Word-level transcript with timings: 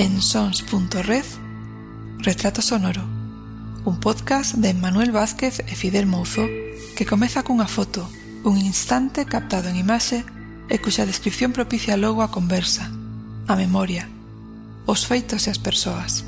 en 0.00 0.22
sons.red 0.22 1.26
Retrato 2.20 2.62
Sonoro 2.62 3.02
un 3.84 4.00
podcast 4.00 4.54
de 4.54 4.72
Manuel 4.72 5.12
Vázquez 5.12 5.60
e 5.60 5.76
Fidel 5.76 6.06
Mouzo 6.06 6.48
que 6.96 7.04
comeza 7.04 7.44
cunha 7.44 7.68
foto, 7.68 8.08
un 8.48 8.56
instante 8.56 9.28
captado 9.28 9.68
en 9.68 9.76
imaxe 9.76 10.24
e 10.72 10.80
cuxa 10.80 11.04
descripción 11.04 11.52
propicia 11.52 12.00
logo 12.00 12.24
a 12.24 12.32
conversa, 12.32 12.88
a 13.44 13.54
memoria, 13.60 14.08
os 14.88 15.04
feitos 15.04 15.44
e 15.44 15.52
as 15.52 15.60
persoas. 15.60 16.24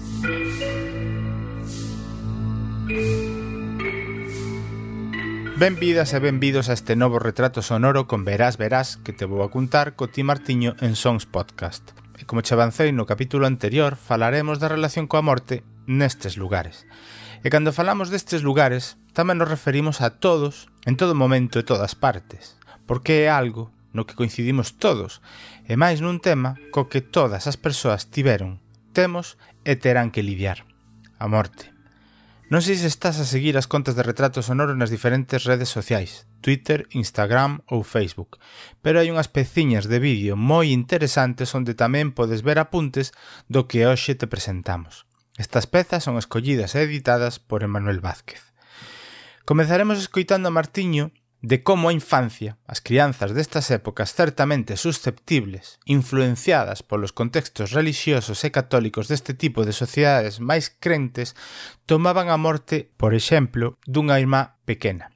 Benvidas 5.57 6.13
e 6.13 6.21
benvidos 6.21 6.69
a 6.69 6.77
este 6.77 6.93
novo 6.93 7.17
retrato 7.17 7.65
sonoro 7.65 8.05
con 8.05 8.29
Verás 8.29 8.61
Verás 8.61 9.01
que 9.01 9.17
te 9.17 9.25
vou 9.25 9.41
a 9.41 9.49
contar 9.49 9.97
co 9.97 10.13
Ti 10.13 10.29
Martiño 10.29 10.77
en 10.85 10.93
Sons 10.93 11.25
Podcast. 11.25 12.02
E 12.23 12.25
como 12.25 12.39
che 12.47 12.55
avancei 12.55 12.95
no 12.95 13.03
capítulo 13.03 13.51
anterior, 13.51 13.99
falaremos 13.99 14.63
da 14.63 14.71
relación 14.71 15.11
coa 15.11 15.27
morte 15.27 15.67
nestes 15.91 16.39
lugares. 16.39 16.87
E 17.43 17.51
cando 17.51 17.75
falamos 17.75 18.15
destes 18.15 18.47
lugares, 18.47 18.95
tamén 19.11 19.43
nos 19.43 19.51
referimos 19.51 19.99
a 19.99 20.23
todos, 20.23 20.71
en 20.87 20.95
todo 20.95 21.19
momento 21.19 21.59
e 21.59 21.67
todas 21.67 21.99
partes, 21.99 22.55
porque 22.87 23.27
é 23.27 23.29
algo 23.35 23.75
no 23.91 24.07
que 24.07 24.15
coincidimos 24.15 24.79
todos, 24.79 25.19
e 25.67 25.75
máis 25.75 25.99
nun 25.99 26.23
tema 26.23 26.55
co 26.71 26.87
que 26.87 27.03
todas 27.03 27.51
as 27.51 27.59
persoas 27.59 28.07
tiveron, 28.07 28.63
temos 28.95 29.35
e 29.67 29.75
terán 29.75 30.15
que 30.15 30.23
lidiar, 30.23 30.63
a 31.19 31.27
morte. 31.27 31.72
Non 32.51 32.65
sei 32.65 32.75
se 32.81 32.91
estás 32.91 33.23
a 33.23 33.27
seguir 33.29 33.55
as 33.55 33.71
contas 33.71 33.95
de 33.95 34.03
retrato 34.03 34.43
sonoro 34.43 34.75
nas 34.75 34.91
diferentes 34.91 35.47
redes 35.47 35.71
sociais, 35.71 36.27
Twitter, 36.43 36.91
Instagram 36.91 37.63
ou 37.71 37.87
Facebook, 37.87 38.43
pero 38.83 38.99
hai 38.99 39.09
unhas 39.13 39.31
peciñas 39.31 39.87
de 39.87 40.03
vídeo 40.03 40.35
moi 40.35 40.75
interesantes 40.75 41.55
onde 41.55 41.79
tamén 41.79 42.11
podes 42.11 42.43
ver 42.43 42.59
apuntes 42.59 43.15
do 43.47 43.71
que 43.71 43.87
hoxe 43.87 44.19
te 44.19 44.27
presentamos. 44.27 45.07
Estas 45.39 45.71
pezas 45.71 46.05
son 46.05 46.19
escollidas 46.19 46.75
e 46.75 46.85
editadas 46.85 47.39
por 47.39 47.63
Emanuel 47.63 48.03
Vázquez. 48.03 48.53
Comezaremos 49.47 49.99
escoitando 49.99 50.51
a 50.51 50.55
Martiño 50.55 51.15
de 51.43 51.65
como 51.67 51.91
a 51.91 51.93
infancia, 51.93 52.57
as 52.71 52.79
crianzas 52.79 53.35
destas 53.35 53.75
épocas 53.75 54.15
certamente 54.15 54.79
susceptibles, 54.79 55.83
influenciadas 55.85 56.87
polos 56.87 57.11
contextos 57.11 57.75
religiosos 57.75 58.47
e 58.47 58.55
católicos 58.55 59.11
deste 59.11 59.35
tipo 59.35 59.67
de 59.67 59.75
sociedades 59.75 60.39
máis 60.39 60.71
crentes, 60.71 61.35
tomaban 61.85 62.31
a 62.31 62.39
morte, 62.39 62.95
por 62.95 63.11
exemplo, 63.11 63.75
dunha 63.91 64.23
irmá 64.23 64.63
pequena. 64.63 65.11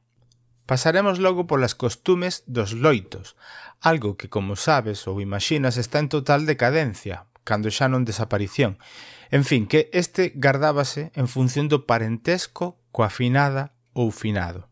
Pasaremos 0.66 1.22
logo 1.22 1.46
polas 1.46 1.78
costumes 1.78 2.42
dos 2.50 2.74
loitos, 2.74 3.38
algo 3.78 4.18
que, 4.18 4.26
como 4.26 4.58
sabes 4.58 5.06
ou 5.06 5.22
imaginas, 5.22 5.78
está 5.78 6.02
en 6.02 6.10
total 6.10 6.42
decadencia, 6.42 7.30
cando 7.46 7.70
xa 7.70 7.86
non 7.86 8.02
desaparición. 8.02 8.82
En 9.30 9.46
fin, 9.46 9.70
que 9.70 9.86
este 9.94 10.34
gardábase 10.34 11.14
en 11.14 11.30
función 11.30 11.70
do 11.70 11.86
parentesco 11.86 12.82
coa 12.90 13.14
finada 13.14 13.78
ou 13.94 14.10
finado. 14.10 14.66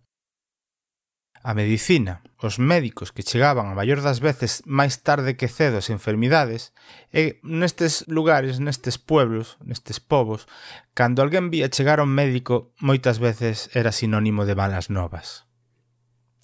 A 1.47 1.53
medicina, 1.53 2.25
os 2.41 2.57
médicos 2.57 3.13
que 3.13 3.21
chegaban 3.21 3.69
a 3.69 3.77
maior 3.77 4.01
das 4.01 4.25
veces 4.25 4.65
máis 4.65 5.05
tarde 5.05 5.37
que 5.37 5.53
cedo 5.53 5.77
as 5.77 5.93
enfermidades, 5.93 6.73
e 7.13 7.37
nestes 7.45 8.09
lugares, 8.09 8.65
nestes 8.65 8.97
pueblos, 8.97 9.61
nestes 9.61 10.01
povos, 10.01 10.49
cando 10.97 11.21
alguén 11.21 11.53
vía 11.53 11.69
chegar 11.69 12.01
a 12.01 12.09
un 12.09 12.17
médico, 12.17 12.73
moitas 12.81 13.21
veces 13.21 13.69
era 13.77 13.93
sinónimo 13.93 14.49
de 14.49 14.57
malas 14.57 14.89
novas. 14.89 15.45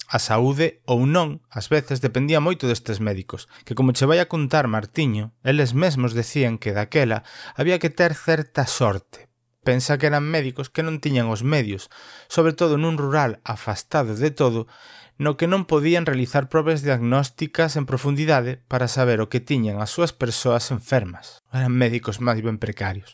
A 0.05 0.21
saúde 0.21 0.85
ou 0.85 1.09
non, 1.09 1.41
ás 1.49 1.65
veces, 1.73 1.97
dependía 1.97 2.37
moito 2.37 2.69
destes 2.69 3.01
médicos, 3.01 3.49
que 3.65 3.73
como 3.73 3.97
che 3.97 4.05
vai 4.05 4.21
a 4.21 4.29
contar 4.29 4.69
Martiño, 4.69 5.33
eles 5.41 5.73
mesmos 5.73 6.13
decían 6.13 6.61
que 6.61 6.77
daquela 6.77 7.25
había 7.57 7.81
que 7.81 7.89
ter 7.89 8.13
certa 8.13 8.69
sorte 8.69 9.30
Pensa 9.63 9.97
que 10.01 10.09
eran 10.09 10.25
médicos 10.25 10.73
que 10.73 10.81
non 10.81 10.97
tiñan 10.97 11.29
os 11.29 11.45
medios, 11.45 11.93
sobre 12.25 12.57
todo 12.57 12.81
nun 12.81 12.97
rural 12.97 13.37
afastado 13.45 14.17
de 14.17 14.33
todo, 14.33 14.65
no 15.21 15.37
que 15.37 15.45
non 15.45 15.69
podían 15.69 16.09
realizar 16.09 16.49
probas 16.49 16.81
diagnósticas 16.81 17.77
en 17.77 17.85
profundidade 17.85 18.57
para 18.65 18.89
saber 18.89 19.21
o 19.21 19.29
que 19.29 19.37
tiñan 19.37 19.77
as 19.77 19.93
súas 19.93 20.17
persoas 20.17 20.73
enfermas. 20.73 21.45
Eran 21.53 21.77
médicos 21.77 22.17
máis 22.17 22.41
ben 22.41 22.57
precarios. 22.57 23.13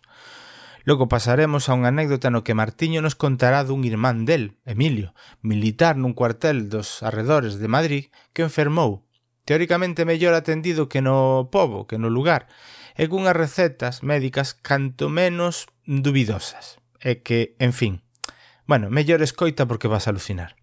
Logo 0.88 1.12
pasaremos 1.12 1.68
a 1.68 1.76
unha 1.76 1.92
anécdota 1.92 2.32
no 2.32 2.48
que 2.48 2.56
Martiño 2.56 3.04
nos 3.04 3.20
contará 3.20 3.68
dun 3.68 3.84
irmán 3.84 4.24
del, 4.24 4.56
Emilio, 4.64 5.12
militar 5.44 6.00
nun 6.00 6.16
cuartel 6.16 6.72
dos 6.72 7.04
arredores 7.04 7.60
de 7.60 7.68
Madrid 7.68 8.04
que 8.32 8.48
enfermou, 8.48 9.04
teóricamente 9.44 10.08
mellor 10.08 10.32
atendido 10.32 10.88
que 10.88 11.04
no 11.04 11.52
povo, 11.52 11.92
que 11.92 12.00
no 12.00 12.08
lugar, 12.08 12.48
e 12.96 13.12
cunhas 13.12 13.36
recetas 13.36 14.00
médicas 14.00 14.56
canto 14.56 15.12
menos 15.12 15.68
dubidosas. 15.88 16.78
E 17.00 17.24
que, 17.24 17.56
en 17.58 17.72
fin, 17.74 18.04
bueno, 18.68 18.92
mellor 18.92 19.24
escoita 19.24 19.66
porque 19.66 19.88
vas 19.88 20.06
a 20.06 20.12
alucinar. 20.12 20.60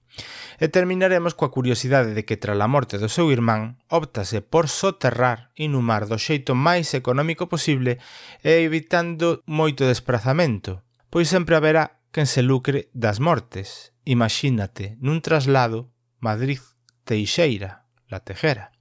E 0.62 0.70
terminaremos 0.70 1.34
coa 1.34 1.50
curiosidade 1.50 2.14
de 2.14 2.22
que 2.22 2.38
tras 2.38 2.54
a 2.54 2.68
morte 2.70 3.00
do 3.02 3.10
seu 3.10 3.32
irmán 3.34 3.82
optase 3.90 4.38
por 4.38 4.70
soterrar 4.70 5.50
e 5.58 5.66
inhumar 5.66 6.06
do 6.06 6.20
xeito 6.20 6.54
máis 6.54 6.94
económico 6.94 7.50
posible 7.50 7.98
e 8.46 8.62
evitando 8.62 9.42
moito 9.50 9.82
desprazamento, 9.90 10.86
pois 11.10 11.26
sempre 11.26 11.58
haberá 11.58 11.98
quen 12.14 12.30
se 12.30 12.46
lucre 12.46 12.86
das 12.94 13.18
mortes. 13.18 13.90
Imagínate 14.06 14.94
nun 15.02 15.18
traslado 15.18 15.90
Madrid-Teixeira, 16.22 17.90
la 18.06 18.22
Tejera. 18.22 18.73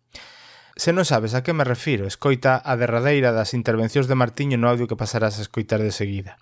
Se 0.75 0.89
non 0.89 1.06
sabes 1.06 1.38
a 1.38 1.45
que 1.45 1.53
me 1.53 1.61
refiro, 1.61 2.09
escoita 2.09 2.57
a 2.57 2.73
derradeira 2.73 3.29
das 3.29 3.53
intervencións 3.53 4.09
de 4.09 4.17
Martiño 4.17 4.57
no 4.57 4.73
audio 4.73 4.89
que 4.89 4.97
pasarás 4.97 5.38
a 5.38 5.45
escoitar 5.45 5.85
de 5.85 5.94
seguida. 5.94 6.41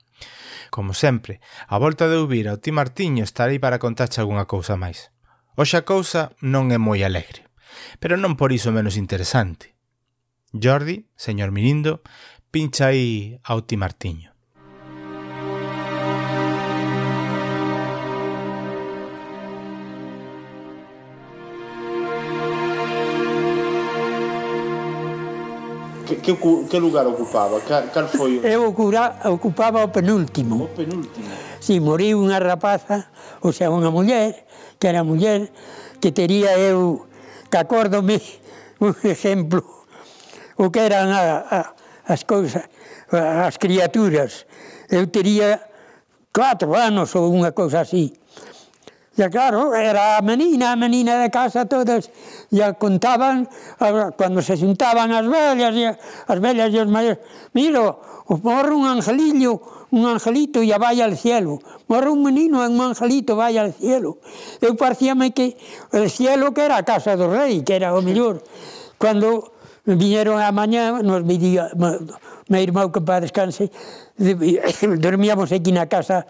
Como 0.71 0.95
sempre, 0.95 1.43
a 1.67 1.75
volta 1.75 2.07
de 2.07 2.15
ouvir 2.15 2.47
ao 2.47 2.55
ti 2.55 2.71
Martiño 2.71 3.27
estarei 3.27 3.59
para 3.59 3.83
contarche 3.83 4.23
algunha 4.23 4.47
cousa 4.47 4.79
máis. 4.79 5.11
Oxe 5.59 5.75
a 5.75 5.83
cousa 5.83 6.31
non 6.39 6.71
é 6.71 6.79
moi 6.79 7.03
alegre, 7.03 7.43
pero 7.99 8.15
non 8.15 8.39
por 8.39 8.55
iso 8.55 8.71
menos 8.71 8.95
interesante. 8.95 9.75
Jordi, 10.55 11.11
señor 11.19 11.51
Mirindo, 11.51 11.99
pincha 12.55 12.95
aí 12.95 13.35
ao 13.43 13.67
ti 13.67 13.75
Martiño. 13.75 14.30
que, 26.17 26.35
que, 26.35 26.67
que 26.67 26.79
lugar 26.79 27.07
ocupaba? 27.07 27.61
Cal, 27.61 27.87
cal 27.93 28.07
foi? 28.07 28.39
O... 28.39 28.45
Eu 28.45 28.67
ocura, 28.67 29.19
ocupaba 29.25 29.83
o 29.83 29.89
penúltimo. 29.89 30.65
O 30.65 30.67
penúltimo. 30.75 31.31
Si, 31.59 31.77
sí, 31.77 31.79
moriu 31.79 32.19
unha 32.19 32.41
rapaza, 32.41 33.07
ou 33.39 33.55
sea, 33.55 33.71
unha 33.71 33.93
muller, 33.93 34.47
que 34.75 34.89
era 34.89 35.05
muller, 35.05 35.47
que 36.01 36.11
tería 36.11 36.57
eu, 36.57 37.07
que 37.47 37.57
acórdome, 37.57 38.19
un 38.81 38.97
exemplo, 39.05 39.63
o 40.57 40.69
que 40.69 40.81
eran 40.81 41.13
a, 41.13 41.23
a, 41.47 41.59
as 42.09 42.25
cousas, 42.25 42.65
as 43.11 43.55
criaturas. 43.57 44.45
Eu 44.89 45.07
tería 45.07 45.61
4 46.33 46.67
anos 46.75 47.15
ou 47.15 47.31
unha 47.31 47.51
cousa 47.51 47.83
así. 47.83 48.13
E 49.11 49.27
claro, 49.27 49.75
era 49.75 50.15
a 50.15 50.21
menina, 50.23 50.71
a 50.71 50.79
menina 50.79 51.19
de 51.19 51.27
casa 51.27 51.67
todas, 51.67 52.07
e 52.47 52.63
contaban, 52.79 53.43
cando 54.15 54.39
se 54.39 54.55
xuntaban 54.55 55.11
as 55.11 55.27
vellas, 55.27 55.75
e 55.75 55.83
as 56.31 56.39
vellas 56.39 56.71
e 56.71 56.79
os 56.79 56.87
maiores, 56.87 57.19
miro, 57.51 57.99
morre 58.39 58.71
un 58.71 58.87
angelillo, 58.87 59.59
un 59.91 60.07
angelito, 60.07 60.63
e 60.63 60.71
vai 60.79 61.03
al 61.03 61.19
cielo. 61.19 61.59
Morre 61.91 62.07
un 62.07 62.23
menino 62.23 62.63
e 62.63 62.71
un 62.71 62.79
angelito, 62.79 63.35
vai 63.35 63.59
al 63.59 63.75
cielo. 63.75 64.23
Eu 64.63 64.79
parecíame 64.79 65.35
que 65.35 65.59
o 65.91 66.07
cielo 66.07 66.55
que 66.55 66.63
era 66.63 66.79
a 66.79 66.87
casa 66.87 67.19
do 67.19 67.27
rei, 67.27 67.67
que 67.67 67.75
era 67.75 67.91
o 67.91 67.99
mellor. 67.99 68.39
Cando 68.95 69.51
viñeron 69.83 70.39
a 70.39 70.55
mañá, 70.55 71.03
nos 71.03 71.27
medía, 71.27 71.67
meu 71.75 72.63
irmão 72.63 72.87
que 72.87 73.03
para 73.03 73.27
descanse, 73.27 73.67
dormíamos 75.01 75.51
aquí 75.51 75.71
na 75.71 75.89
casa 75.89 76.25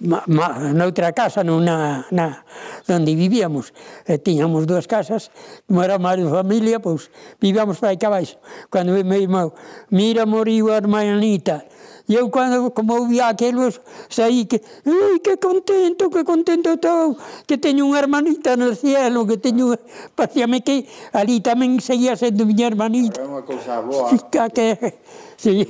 ma, 0.00 0.24
noutra 0.72 1.12
casa 1.12 1.44
nunha, 1.44 2.06
na, 2.10 2.44
onde 2.88 3.12
vivíamos 3.14 3.76
e 4.08 4.16
tiñamos 4.16 4.64
dúas 4.64 4.88
casas 4.88 5.28
como 5.68 5.84
era 5.84 6.00
máis 6.00 6.18
de 6.18 6.28
familia 6.28 6.80
pois 6.80 7.12
vivíamos 7.38 7.78
para 7.78 7.92
aquí 7.92 8.06
abaixo 8.08 8.40
cando 8.72 8.96
meu 9.04 9.20
irmão 9.20 9.52
mira 9.92 10.24
moriu 10.24 10.72
a 10.72 10.80
hermanita 10.80 11.62
E 12.06 12.20
eu, 12.20 12.28
cando, 12.28 12.68
como 12.76 13.08
vi 13.08 13.20
aquilo 13.20 13.72
saí 14.12 14.44
que, 14.44 14.60
ui, 14.84 15.20
que 15.24 15.40
contento, 15.40 16.10
que 16.10 16.22
contento 16.22 16.76
estou, 16.76 17.16
que 17.48 17.56
teño 17.56 17.88
unha 17.88 18.04
hermanita 18.04 18.60
no 18.60 18.76
cielo, 18.76 19.24
que 19.24 19.40
teño, 19.40 19.72
parecíame 20.12 20.60
pois 20.60 20.84
que 20.84 21.16
ali 21.16 21.40
tamén 21.40 21.80
seguía 21.80 22.12
sendo 22.12 22.44
miña 22.44 22.68
hermanita. 22.68 23.24
É 23.24 23.24
unha 23.24 23.40
cousa 23.48 23.80
boa. 23.80 24.12
Fica 24.12 24.52
que, 24.52 25.00
sí. 25.40 25.64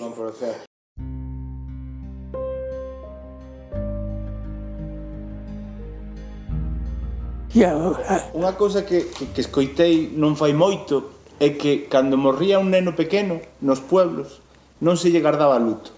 Eh. 7.54 8.34
Unha 8.34 8.52
cousa 8.58 8.82
que, 8.82 9.06
que, 9.14 9.30
que 9.30 9.40
escoitei 9.40 10.10
non 10.18 10.34
fai 10.34 10.50
moito 10.50 11.14
é 11.38 11.54
que 11.54 11.86
cando 11.86 12.18
morría 12.18 12.58
un 12.58 12.74
neno 12.74 12.98
pequeno 12.98 13.38
nos 13.62 13.78
pueblos 13.78 14.42
non 14.82 14.98
se 14.98 15.14
lle 15.14 15.22
guardaba 15.22 15.58
luto 15.62 15.94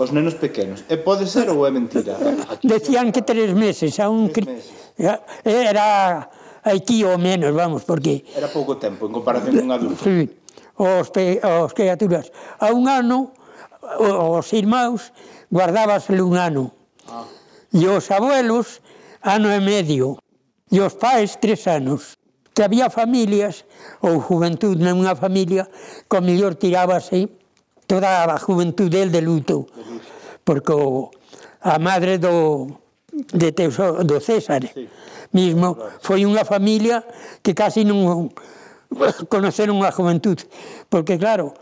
os 0.00 0.12
nenos 0.16 0.34
pequenos. 0.40 0.80
E 0.88 0.96
pode 0.96 1.28
ser 1.28 1.52
ou 1.52 1.68
é 1.68 1.70
mentira? 1.70 2.16
Aquí, 2.48 2.64
Decían 2.64 3.12
que 3.12 3.20
tres 3.20 3.52
meses, 3.52 4.00
a 4.00 4.08
un 4.08 4.32
tres 4.32 4.48
meses. 4.48 4.72
Eh, 4.96 5.20
era 5.44 6.24
aquí 6.64 7.04
ou 7.04 7.20
menos, 7.20 7.52
vamos, 7.52 7.84
porque... 7.84 8.24
Era 8.32 8.48
pouco 8.48 8.80
tempo 8.80 9.04
en 9.04 9.12
comparación 9.12 9.60
con 9.60 9.64
un 9.68 9.72
adulto. 9.76 10.00
Sí, 10.00 10.24
os, 10.80 11.12
pe... 11.12 11.44
os 11.44 11.76
criaturas. 11.76 12.32
A 12.56 12.72
un 12.72 12.88
ano, 12.88 13.36
os 14.00 14.48
irmãos, 14.56 15.12
guardábase 15.52 16.16
un 16.16 16.40
ano. 16.40 16.72
Ah. 17.04 17.28
E 17.68 17.84
os 17.84 18.08
abuelos, 18.08 18.80
ano 19.20 19.52
e 19.52 19.60
medio 19.60 20.16
e 20.70 20.78
os 20.80 20.94
pais 20.94 21.36
tres 21.42 21.66
anos. 21.66 22.14
Que 22.54 22.66
había 22.66 22.90
familias, 22.90 23.66
ou 24.02 24.18
juventud 24.18 24.78
nunha 24.78 25.14
familia, 25.14 25.70
que 26.06 26.16
o 26.18 26.22
mellor 26.22 26.58
tirábase 26.58 27.30
toda 27.86 28.26
a 28.26 28.38
juventud 28.38 28.90
del 28.90 29.10
de 29.10 29.22
luto, 29.22 29.66
porque 30.46 30.72
o, 30.72 31.10
a 31.62 31.78
madre 31.78 32.18
do, 32.18 32.78
de 33.10 33.52
Teuso, 33.52 34.04
do 34.04 34.20
César 34.20 34.62
sí. 34.62 34.86
mismo 35.32 35.74
foi 36.02 36.22
unha 36.22 36.46
familia 36.46 37.02
que 37.42 37.54
casi 37.54 37.82
non 37.82 38.30
conoceron 39.32 39.82
a 39.82 39.90
juventud, 39.90 40.38
porque 40.86 41.18
claro, 41.18 41.54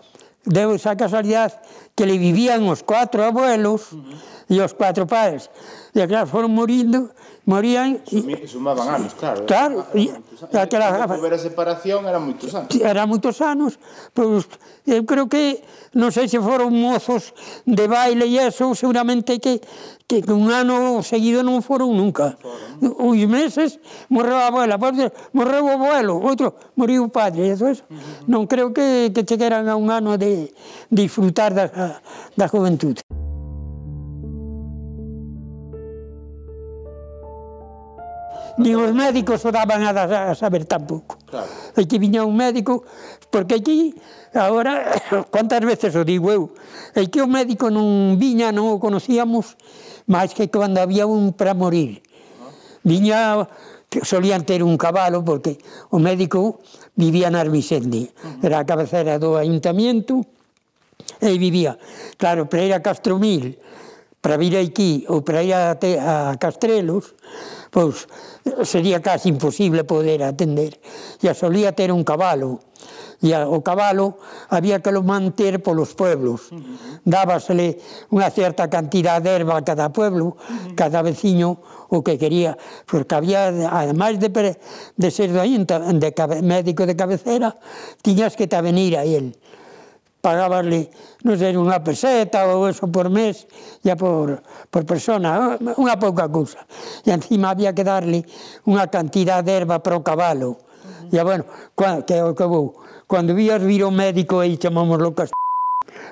deu 0.45 0.77
esa 0.77 0.97
casualidade 0.97 1.57
que 1.97 2.05
le 2.05 2.17
vivían 2.17 2.65
os 2.69 2.85
cuatro 2.85 3.25
abuelos 3.25 3.93
uh 3.93 4.01
-huh. 4.01 4.53
e 4.53 4.57
os 4.61 4.73
cuatro 4.73 5.05
pais. 5.09 5.49
E 5.97 6.01
claro, 6.05 6.29
foron 6.29 6.53
morindo 6.53 7.13
morían 7.49 8.05
Sumi, 8.05 8.47
sumaban 8.47 8.89
anos, 8.89 9.17
claro. 9.17 9.47
Claro, 9.49 9.87
e 9.97 10.13
aquela 10.53 10.93
houbera 11.09 11.41
separación 11.41 12.05
eran 12.05 12.29
moitos 12.29 12.53
anos. 12.53 12.69
Era 12.77 13.09
moitos 13.09 13.41
anos, 13.41 13.81
pois 14.13 14.45
eu 14.85 15.09
creo 15.09 15.33
que 15.33 15.65
non 15.97 16.13
sei 16.13 16.29
se 16.29 16.37
foron 16.37 16.77
mozos 16.77 17.33
de 17.65 17.89
baile 17.89 18.29
e 18.29 18.37
eso, 18.37 18.77
seguramente 18.77 19.41
que 19.41 19.65
que 20.05 20.25
un 20.29 20.53
ano 20.53 21.01
seguido 21.01 21.41
non 21.41 21.65
foron 21.65 21.97
nunca. 21.97 22.37
Foron. 22.37 23.09
Uns 23.09 23.25
meses 23.25 23.81
morreu 24.13 24.37
a 24.37 24.53
abuela, 24.53 24.77
morreu 25.33 25.65
o 25.65 25.73
abuelo, 25.73 26.21
outro 26.21 26.53
moriu 26.77 27.09
o 27.09 27.13
padre, 27.13 27.49
eso 27.49 27.65
es. 27.73 27.81
Uh 27.89 27.97
-huh. 27.97 28.29
Non 28.29 28.45
creo 28.45 28.77
que 28.77 29.09
que 29.09 29.25
chegaran 29.25 29.73
a 29.73 29.75
un 29.77 29.89
ano 29.89 30.21
de 30.21 30.53
disfrutar 30.93 31.57
da 31.57 31.73
da 32.37 32.47
juventude. 32.49 33.01
nin 38.59 38.75
os 38.75 38.91
médicos 38.91 39.47
o 39.47 39.51
daban 39.55 39.87
a, 39.87 39.95
a 39.95 40.35
saber 40.35 40.67
tampouco. 40.67 41.17
Claro. 41.31 41.47
Aquí 41.79 41.87
que 41.87 41.99
viña 42.03 42.27
un 42.27 42.35
médico, 42.35 42.83
porque 43.31 43.63
aquí, 43.63 43.95
agora, 44.35 44.99
cuántas 45.33 45.63
veces 45.63 45.95
o 45.95 46.03
digo 46.03 46.31
eu, 46.35 46.51
e 46.99 47.07
que 47.07 47.23
o 47.23 47.31
médico 47.31 47.71
non 47.71 48.19
viña, 48.19 48.51
non 48.51 48.67
o 48.67 48.83
conocíamos, 48.83 49.55
máis 50.11 50.35
que 50.35 50.51
cando 50.51 50.83
había 50.83 51.07
un 51.07 51.31
para 51.33 51.55
morir. 51.55 52.03
Viña 52.83 53.47
solían 54.03 54.45
ter 54.45 54.63
un 54.63 54.77
cabalo 54.77 55.25
porque 55.25 55.57
o 55.95 55.99
médico 56.03 56.61
vivía 56.99 57.31
na 57.31 57.41
Armisende, 57.41 58.11
era 58.43 58.61
a 58.61 58.67
cabecera 58.67 59.17
do 59.23 59.39
ayuntamiento 59.39 60.27
e 61.23 61.39
vivía. 61.39 61.79
Claro, 62.19 62.51
para 62.51 62.67
ir 62.67 62.73
a 62.75 62.83
Castromil, 62.83 63.57
para 64.21 64.37
vir 64.37 64.59
aquí 64.59 65.07
ou 65.09 65.23
para 65.23 65.47
ir 65.47 65.55
a, 65.55 65.79
a 65.79 66.37
Castrelos, 66.37 67.15
pois 67.71 68.09
sería 68.65 69.01
casi 69.03 69.29
imposible 69.29 69.85
poder 69.85 70.23
atender. 70.23 70.81
E 71.23 71.33
solía 71.35 71.73
ter 71.73 71.93
un 71.93 72.05
cabalo, 72.05 72.61
e 73.19 73.35
o 73.35 73.59
cabalo 73.67 74.23
había 74.47 74.79
que 74.79 74.95
lo 74.95 75.03
manter 75.03 75.59
polos 75.59 75.95
pueblos. 75.99 76.55
Dábasele 77.03 77.83
unha 78.15 78.31
certa 78.31 78.71
cantidad 78.71 79.19
de 79.19 79.43
erva 79.43 79.59
a 79.59 79.67
cada 79.67 79.91
pueblo, 79.91 80.39
cada 80.79 81.03
veciño 81.03 81.59
o 81.91 82.05
que 82.05 82.15
quería, 82.15 82.55
porque 82.87 83.15
había, 83.15 83.49
además 83.49 84.21
de, 84.21 84.31
de 84.31 85.09
ser 85.11 85.33
doente, 85.33 85.75
de, 85.75 86.11
de 86.15 86.43
médico 86.43 86.87
de 86.87 86.95
cabecera, 86.95 87.59
tiñas 88.03 88.37
que 88.37 88.47
te 88.47 88.61
venir 88.63 88.95
a 88.95 89.03
él 89.03 89.35
pagábasle, 90.29 90.93
non 91.25 91.41
sei, 91.41 91.57
unha 91.57 91.81
peseta 91.81 92.45
ou 92.53 92.69
eso 92.69 92.85
por 92.93 93.09
mes, 93.09 93.49
ya 93.81 93.97
por, 93.97 94.45
por 94.69 94.85
persona, 94.85 95.57
unha 95.81 95.97
pouca 95.97 96.29
cousa. 96.29 96.61
E 97.09 97.09
encima 97.09 97.57
había 97.57 97.73
que 97.73 97.81
darle 97.81 98.29
unha 98.69 98.93
cantidad 98.93 99.41
de 99.41 99.65
erva 99.65 99.81
para 99.81 99.97
o 99.97 100.05
cabalo. 100.05 100.61
Uh 100.61 101.09
-huh. 101.09 101.17
E 101.17 101.25
bueno, 101.25 101.45
que 102.05 102.17
o 102.21 102.37
que 102.37 102.45
vou, 102.45 102.77
cando 103.09 103.33
vías 103.33 103.65
vir 103.65 103.81
o 103.89 103.91
médico 103.91 104.45
e 104.45 104.53
chamámoslo 104.61 105.17
cas... 105.17 105.33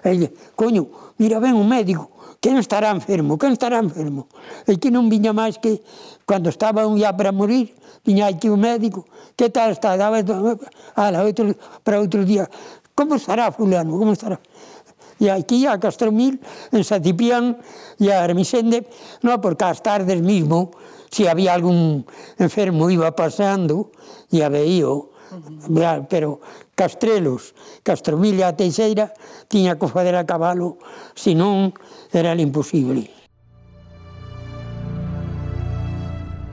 E 0.00 0.32
coño, 0.56 0.88
mira, 1.20 1.36
ben 1.36 1.52
o 1.60 1.64
médico, 1.68 2.08
que 2.40 2.48
non 2.48 2.64
estará 2.64 2.88
enfermo, 2.88 3.36
que 3.36 3.44
non 3.44 3.56
estará 3.56 3.76
enfermo. 3.84 4.32
E 4.64 4.80
que 4.80 4.88
non 4.88 5.12
viña 5.12 5.36
máis 5.36 5.60
que, 5.60 5.84
cando 6.24 6.48
estaba 6.48 6.88
un 6.88 6.96
ya 6.96 7.12
para 7.12 7.36
morir, 7.36 7.76
viña 8.00 8.32
aquí 8.32 8.48
o 8.48 8.56
médico, 8.56 9.04
que 9.36 9.52
tal 9.52 9.76
está, 9.76 10.00
daba, 10.00 10.24
ala, 10.96 11.20
outro, 11.20 11.52
para 11.84 12.00
outro 12.00 12.24
día, 12.24 12.48
como 12.96 13.14
estará 13.14 13.52
fulano? 13.52 13.98
como 14.00 14.12
estará? 14.16 14.40
E 15.20 15.30
aquí 15.30 15.64
a 15.64 15.78
Castromil, 15.78 16.40
en 16.72 16.82
Satipián 16.84 17.56
e 17.96 18.12
a 18.12 18.24
Hermisende, 18.24 18.84
no, 19.24 19.40
porque 19.40 19.64
ás 19.64 19.80
tardes 19.80 20.20
mismo, 20.20 20.76
se 21.08 21.24
había 21.28 21.56
algún 21.56 22.04
enfermo 22.36 22.90
iba 22.92 23.08
pasando, 23.16 23.92
e 24.28 24.44
a 24.44 24.52
veío, 24.52 25.12
pero 26.12 26.40
Castrelos, 26.76 27.56
Castromil 27.80 28.36
e 28.40 28.44
a 28.44 28.52
Teixeira 28.52 29.12
tiña 29.48 29.80
que 29.80 29.88
fazer 29.88 30.16
a 30.16 30.28
cabalo, 30.28 30.76
senón 31.16 31.72
era 32.12 32.36
imposible. 32.36 33.08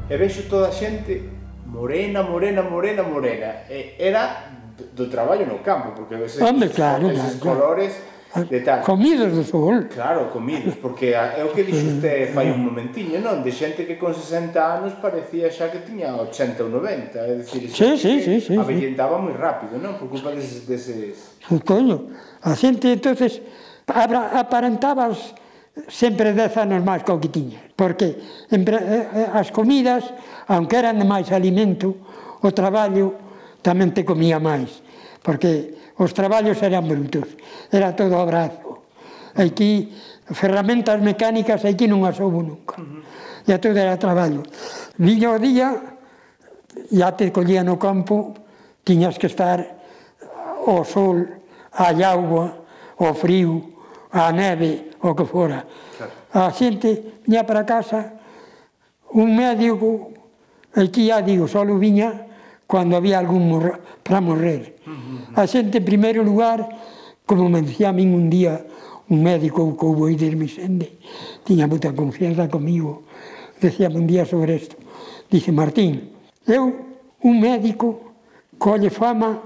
E 0.07 0.15
vexo 0.15 0.47
toda 0.47 0.71
a 0.71 0.75
xente 0.75 1.19
morena, 1.67 2.23
morena, 2.23 2.63
morena, 2.63 3.03
morena. 3.03 3.67
Era 3.67 4.52
do 4.95 5.09
traballo 5.09 5.45
no 5.45 5.61
campo, 5.61 5.93
porque 5.95 6.15
ves 6.15 6.39
Hombre, 6.41 6.69
claro, 6.69 7.09
esos 7.09 7.35
claro, 7.37 7.59
colores 7.59 7.93
claro. 8.31 8.47
de 8.49 8.59
tal. 8.61 8.81
Comidos 8.81 9.33
do 9.33 9.43
sol. 9.43 9.87
Claro, 9.93 10.31
comidos, 10.31 10.75
porque 10.81 11.13
é 11.13 11.43
o 11.45 11.53
que 11.53 11.63
dixo 11.63 11.97
usted 11.97 12.29
fai 12.35 12.49
un 12.49 12.65
momentiño, 12.65 13.21
non? 13.21 13.45
De 13.45 13.51
xente 13.53 13.85
que 13.85 13.97
con 14.01 14.13
60 14.13 14.57
anos 14.57 14.93
parecía 14.97 15.53
xa 15.53 15.69
que 15.69 15.85
tiña 15.85 16.17
80 16.17 16.65
ou 16.65 16.69
90, 16.69 17.17
é 17.19 17.33
dicir, 17.37 17.69
sí, 17.69 17.89
sí, 17.97 18.13
sí, 18.21 18.35
sí, 18.41 18.53
avellentaba 18.57 19.17
sí. 19.17 19.23
moi 19.23 19.35
rápido, 19.37 19.77
non? 19.77 20.01
Por 20.01 20.09
culpa 20.09 20.33
deses... 20.33 20.65
deses... 20.65 21.37
Pues, 21.45 21.61
coño, 21.61 22.09
a 22.41 22.57
xente, 22.57 22.89
entonces 22.89 23.41
aparentabas 23.85 25.37
sempre 25.89 26.33
dez 26.33 26.53
anos 26.57 26.81
máis 26.85 27.01
que 27.05 27.11
o 27.13 27.21
que 27.21 27.29
tiña, 27.29 27.61
porque 27.77 28.17
eh, 28.49 28.57
eh, 28.57 29.27
as 29.33 29.49
comidas, 29.49 30.05
aunque 30.49 30.77
eran 30.77 30.97
de 31.01 31.05
máis 31.05 31.29
alimento, 31.33 31.97
o 32.43 32.49
traballo 32.51 33.22
tamén 33.63 33.95
te 33.95 34.03
comía 34.03 34.37
máis, 34.37 34.83
porque 35.23 35.73
os 35.97 36.11
traballos 36.11 36.59
eran 36.61 36.85
brutos, 36.85 37.25
era 37.71 37.95
todo 37.95 38.19
a 38.19 38.27
brazo. 38.27 38.83
Aquí, 39.33 39.89
ferramentas 40.29 41.01
mecánicas, 41.01 41.65
aquí 41.65 41.87
non 41.87 42.05
as 42.05 42.19
houve 42.19 42.43
nunca. 42.43 42.77
Ya 43.47 43.57
todo 43.57 43.79
era 43.79 43.97
traballo. 43.97 44.43
Viña 44.99 45.33
o 45.33 45.39
día, 45.39 45.97
ya 46.91 47.15
te 47.15 47.31
collía 47.31 47.63
no 47.63 47.79
campo, 47.79 48.35
tiñas 48.83 49.17
que 49.17 49.31
estar 49.31 49.63
o 50.67 50.83
sol, 50.83 51.27
a 51.71 51.89
agua, 51.89 52.61
o 52.99 53.13
frío, 53.15 53.63
a 54.11 54.31
neve, 54.31 54.91
o 55.01 55.15
que 55.15 55.25
fora. 55.25 55.65
A 56.35 56.51
xente 56.51 57.23
viña 57.25 57.47
para 57.47 57.65
casa, 57.65 58.19
un 59.13 59.35
médico, 59.35 60.11
aquí 60.75 61.07
ya 61.07 61.21
digo, 61.21 61.47
só 61.47 61.65
viña 61.65 62.32
cando 62.73 62.97
había 62.97 63.19
algún 63.19 63.53
morra, 63.53 63.77
para 64.01 64.17
morrer. 64.17 64.81
A 65.37 65.45
xente, 65.45 65.77
en 65.77 65.85
primeiro 65.85 66.25
lugar, 66.25 66.65
como 67.29 67.45
me 67.45 67.61
decía 67.61 67.89
a 67.89 67.93
min 67.93 68.09
un 68.17 68.33
día 68.33 68.65
un 69.13 69.21
médico 69.21 69.77
que 69.77 69.85
houve 69.85 70.09
aí 70.09 70.17
de 70.17 70.33
Irmisende, 70.33 70.89
tiña 71.45 71.69
moita 71.69 71.93
confianza 71.93 72.49
comigo, 72.49 73.05
decía 73.61 73.93
un 73.93 74.09
día 74.09 74.25
sobre 74.25 74.57
isto. 74.57 74.73
Dice, 75.29 75.53
Martín, 75.53 76.17
eu, 76.49 76.97
un 77.21 77.35
médico, 77.37 78.17
colle 78.57 78.89
fama 78.89 79.37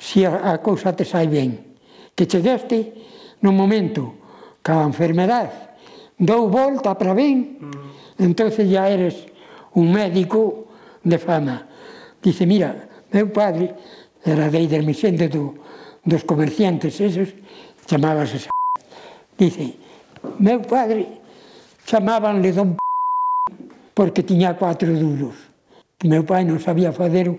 se 0.00 0.24
a, 0.24 0.56
a 0.56 0.56
cousa 0.64 0.96
te 0.96 1.04
sai 1.04 1.28
ben. 1.28 1.60
Que 2.16 2.24
chegaste 2.24 2.96
no 3.44 3.52
momento 3.52 4.16
que 4.64 4.72
a 4.72 4.80
enfermedad 4.80 5.76
dou 6.16 6.48
volta 6.48 6.96
para 6.96 7.12
ben, 7.12 7.60
entonces 8.16 8.64
ya 8.72 8.88
eres 8.88 9.28
un 9.76 9.92
médico 9.92 10.72
de 11.04 11.20
fama 11.20 11.75
dice, 12.26 12.42
mira, 12.44 12.74
meu 13.14 13.30
padre 13.30 13.70
era 14.26 14.50
de 14.50 14.58
aí 14.58 14.66
del 14.66 14.82
Mixente 14.82 15.30
do, 15.30 15.54
dos 16.02 16.26
comerciantes 16.26 16.98
esos, 16.98 17.30
chamábase 17.86 18.42
esa 18.42 18.50
Dice, 19.38 19.78
meu 20.42 20.58
padre 20.66 21.06
chamábanle 21.86 22.50
don 22.50 22.74
porque 23.94 24.26
tiña 24.26 24.58
cuatro 24.58 24.90
duros. 24.90 25.38
Meu 26.02 26.26
pai 26.26 26.42
non 26.42 26.58
sabía 26.58 26.90
fazer 26.90 27.30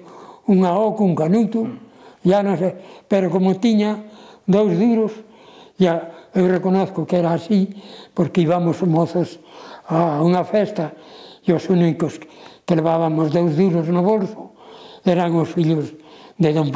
unha 0.48 0.72
O 0.72 0.96
cun 0.96 1.12
canuto, 1.12 1.68
mm. 1.68 2.24
ya 2.24 2.40
non 2.40 2.56
sei, 2.56 2.80
pero 3.12 3.28
como 3.28 3.60
tiña 3.60 4.08
dous 4.48 4.72
duros, 4.72 5.12
ya 5.76 6.16
eu 6.32 6.48
reconozco 6.48 7.04
que 7.04 7.20
era 7.20 7.36
así, 7.36 7.76
porque 8.16 8.48
íbamos 8.48 8.80
mozos 8.88 9.44
a 9.92 10.24
unha 10.24 10.48
festa 10.48 10.96
e 11.44 11.52
os 11.52 11.68
únicos 11.68 12.24
que 12.64 12.74
levábamos 12.80 13.36
dous 13.36 13.52
duros 13.60 13.92
no 13.92 14.00
bolso 14.00 14.47
eran 15.08 15.32
os 15.40 15.50
fillos 15.56 15.96
de 16.38 16.52
don 16.54 16.68
uh 16.68 16.74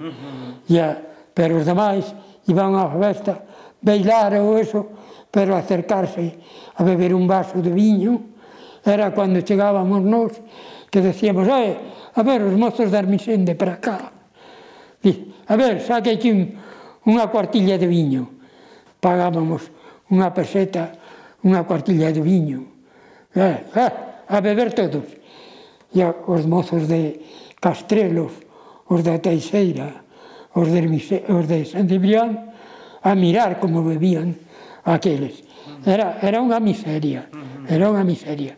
-huh. 0.00 0.64
ya, 0.66 0.96
pero 1.36 1.60
os 1.60 1.64
demais 1.68 2.08
iban 2.48 2.72
á 2.74 2.88
festa 2.96 3.44
bailar 3.84 4.34
ou 4.40 4.56
eso, 4.58 4.88
pero 5.30 5.54
acercarse 5.54 6.40
a 6.74 6.82
beber 6.82 7.12
un 7.12 7.28
vaso 7.28 7.60
de 7.60 7.70
viño 7.70 8.36
era 8.82 9.12
cando 9.12 9.42
chegábamos 9.42 10.02
nós 10.02 10.32
que 10.90 11.00
decíamos, 11.02 11.46
eh, 11.48 11.76
a 12.14 12.22
ver, 12.22 12.40
os 12.42 12.54
mozos 12.54 12.88
da 12.90 13.02
Armisende 13.02 13.58
para 13.58 13.76
cá. 13.76 14.12
Diz, 15.02 15.18
a 15.50 15.54
ver, 15.58 15.82
saque 15.82 16.14
aquí 16.14 16.30
un, 16.30 16.54
unha 17.04 17.26
cuartilla 17.28 17.76
de 17.76 17.86
viño. 17.90 18.30
Pagábamos 19.02 19.68
unha 20.08 20.30
peseta, 20.30 20.94
unha 21.42 21.66
cuartilla 21.66 22.14
de 22.14 22.22
viño. 22.22 22.62
Eh, 23.34 23.58
eh, 23.74 23.92
a 24.30 24.38
beber 24.40 24.72
todos. 24.72 25.04
E 25.92 26.00
os 26.02 26.46
mozos 26.46 26.86
de, 26.86 27.18
Castrelos, 27.66 28.30
os 28.86 29.02
da 29.02 29.18
Teixeira, 29.18 30.06
os 30.54 30.70
de, 30.70 30.86
os 31.26 31.44
de 31.50 31.66
San 31.66 31.90
Cibrián, 31.90 32.54
a 33.02 33.12
mirar 33.18 33.58
como 33.58 33.82
bebían 33.82 34.38
aqueles. 34.86 35.42
Era, 35.82 36.14
era 36.22 36.38
unha 36.38 36.62
miseria, 36.62 37.26
era 37.66 37.90
unha 37.90 38.06
miseria. 38.06 38.54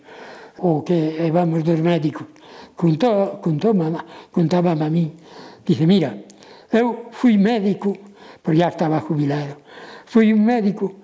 O 0.61 0.85
que 0.85 1.25
eh, 1.25 1.33
vamos 1.33 1.65
dos 1.65 1.81
médicos. 1.81 2.29
Contou, 2.77 3.41
contou 3.41 3.73
mamá, 3.73 4.05
contaba 4.29 4.77
a 4.77 4.91
mí, 4.93 5.17
dice, 5.65 5.89
mira, 5.89 6.13
eu 6.69 7.09
fui 7.09 7.41
médico, 7.41 7.97
pero 8.45 8.61
ya 8.61 8.69
estaba 8.69 9.01
jubilado, 9.01 9.65
fui 10.05 10.37
un 10.37 10.45
médico, 10.45 11.01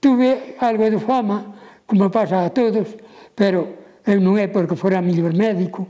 tuve 0.00 0.56
algo 0.64 0.88
de 0.88 0.96
fama, 0.96 1.52
como 1.84 2.08
pasa 2.08 2.48
a 2.48 2.50
todos, 2.56 2.96
pero 3.36 3.68
eu 4.08 4.16
non 4.16 4.40
é 4.40 4.48
porque 4.48 4.80
fora 4.80 5.04
mellor 5.04 5.36
médico, 5.36 5.84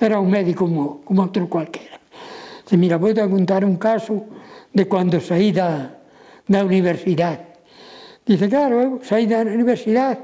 era 0.00 0.20
un 0.20 0.30
médico 0.30 0.64
como, 0.64 1.00
como 1.04 1.22
outro 1.22 1.48
cualquera. 1.48 2.00
Se 2.66 2.76
mira, 2.76 2.98
vou 2.98 3.14
a 3.14 3.28
contar 3.28 3.64
un 3.64 3.76
caso 3.76 4.26
de 4.74 4.84
cando 4.88 5.20
saí 5.20 5.52
da, 5.52 5.96
da 6.48 6.64
universidade. 6.64 7.46
Dice, 8.26 8.48
claro, 8.48 8.82
eu 8.82 8.90
saí 9.02 9.26
da 9.26 9.40
universidade, 9.46 10.18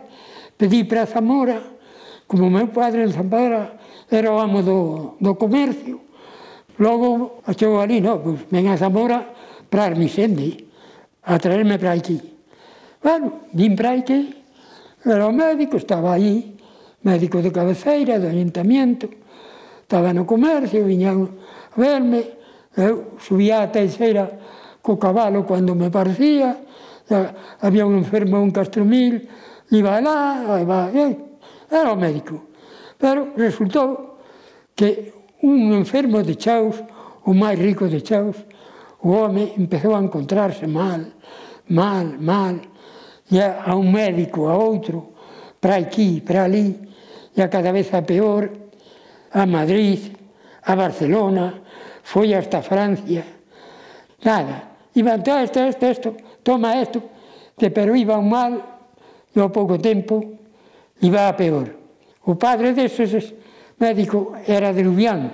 pedí 0.58 0.84
para 0.84 1.06
Zamora, 1.06 1.62
como 2.26 2.50
meu 2.50 2.68
padre 2.68 3.04
en 3.04 3.12
Zamora 3.12 3.78
era 4.10 4.32
o 4.32 4.38
amo 4.40 4.62
do, 4.62 5.16
do 5.20 5.34
comercio, 5.36 6.00
logo 6.78 7.40
achou 7.46 7.80
ali, 7.80 8.00
no, 8.00 8.18
pues, 8.18 8.42
ven 8.50 8.68
a 8.68 8.76
Zamora 8.76 9.22
para 9.70 9.94
Armisende, 9.94 10.66
a 11.22 11.38
traerme 11.38 11.78
para 11.78 11.92
aquí. 11.92 12.20
Bueno, 13.02 13.46
vim 13.52 13.76
para 13.76 13.92
aquí, 13.92 14.34
era 15.06 15.26
o 15.26 15.32
médico, 15.32 15.76
estaba 15.76 16.14
aí, 16.14 16.58
médico 17.02 17.40
de 17.40 17.50
cabeceira, 17.50 18.18
do 18.18 18.28
ayuntamiento, 18.28 19.08
estaba 19.92 20.14
no 20.14 20.24
comercio, 20.24 20.88
viñan 20.88 21.28
a 21.28 21.76
verme, 21.76 22.24
eh, 22.80 22.88
eu 22.88 23.20
subía 23.20 23.60
a 23.60 23.68
teixeira 23.68 24.24
co 24.80 24.96
cabalo 24.96 25.44
cando 25.44 25.76
me 25.76 25.92
parecía, 25.92 26.56
había 27.60 27.84
un 27.84 28.00
enfermo 28.00 28.40
un 28.40 28.56
castromil, 28.56 29.28
iba 29.68 30.00
lá, 30.00 30.56
iba, 30.64 30.88
era 31.68 31.92
o 31.92 32.00
médico. 32.00 32.56
Pero 32.96 33.36
resultou 33.36 34.16
que 34.72 35.12
un 35.44 35.76
enfermo 35.76 36.24
de 36.24 36.40
Chaus, 36.40 36.80
o 37.28 37.36
máis 37.36 37.60
rico 37.60 37.84
de 37.84 38.00
Chaus, 38.00 38.40
o 39.04 39.12
home 39.12 39.52
empezou 39.60 39.92
a 39.92 40.00
encontrarse 40.00 40.64
mal, 40.64 41.04
mal, 41.68 42.16
mal, 42.16 42.56
e 43.28 43.36
a 43.44 43.76
un 43.76 43.92
médico, 43.92 44.48
a 44.48 44.56
outro, 44.56 45.12
para 45.60 45.76
aquí, 45.76 46.24
para 46.24 46.48
ali, 46.48 46.80
e 47.36 47.44
a 47.44 47.52
cada 47.52 47.76
vez 47.76 47.92
a 47.92 48.00
peor, 48.00 48.61
a 49.32 49.46
Madrid, 49.46 50.12
a 50.64 50.76
Barcelona, 50.76 51.60
foi 52.02 52.34
hasta 52.34 52.62
Francia, 52.62 53.24
nada. 54.24 54.70
Iban 54.94 55.22
todo 55.22 55.40
esto, 55.40 55.60
esto, 55.60 55.86
esto, 55.86 56.16
toma 56.42 56.76
esto, 56.76 57.02
que 57.56 57.70
pero 57.70 57.96
iban 57.96 58.28
mal, 58.28 58.60
no 59.34 59.48
pouco 59.48 59.78
tempo 59.78 60.20
iba 61.00 61.28
a 61.28 61.36
peor. 61.36 61.72
O 62.28 62.36
padre 62.36 62.76
deses 62.76 63.32
médico 63.80 64.36
era 64.46 64.72
de 64.72 64.84
Lubián, 64.84 65.32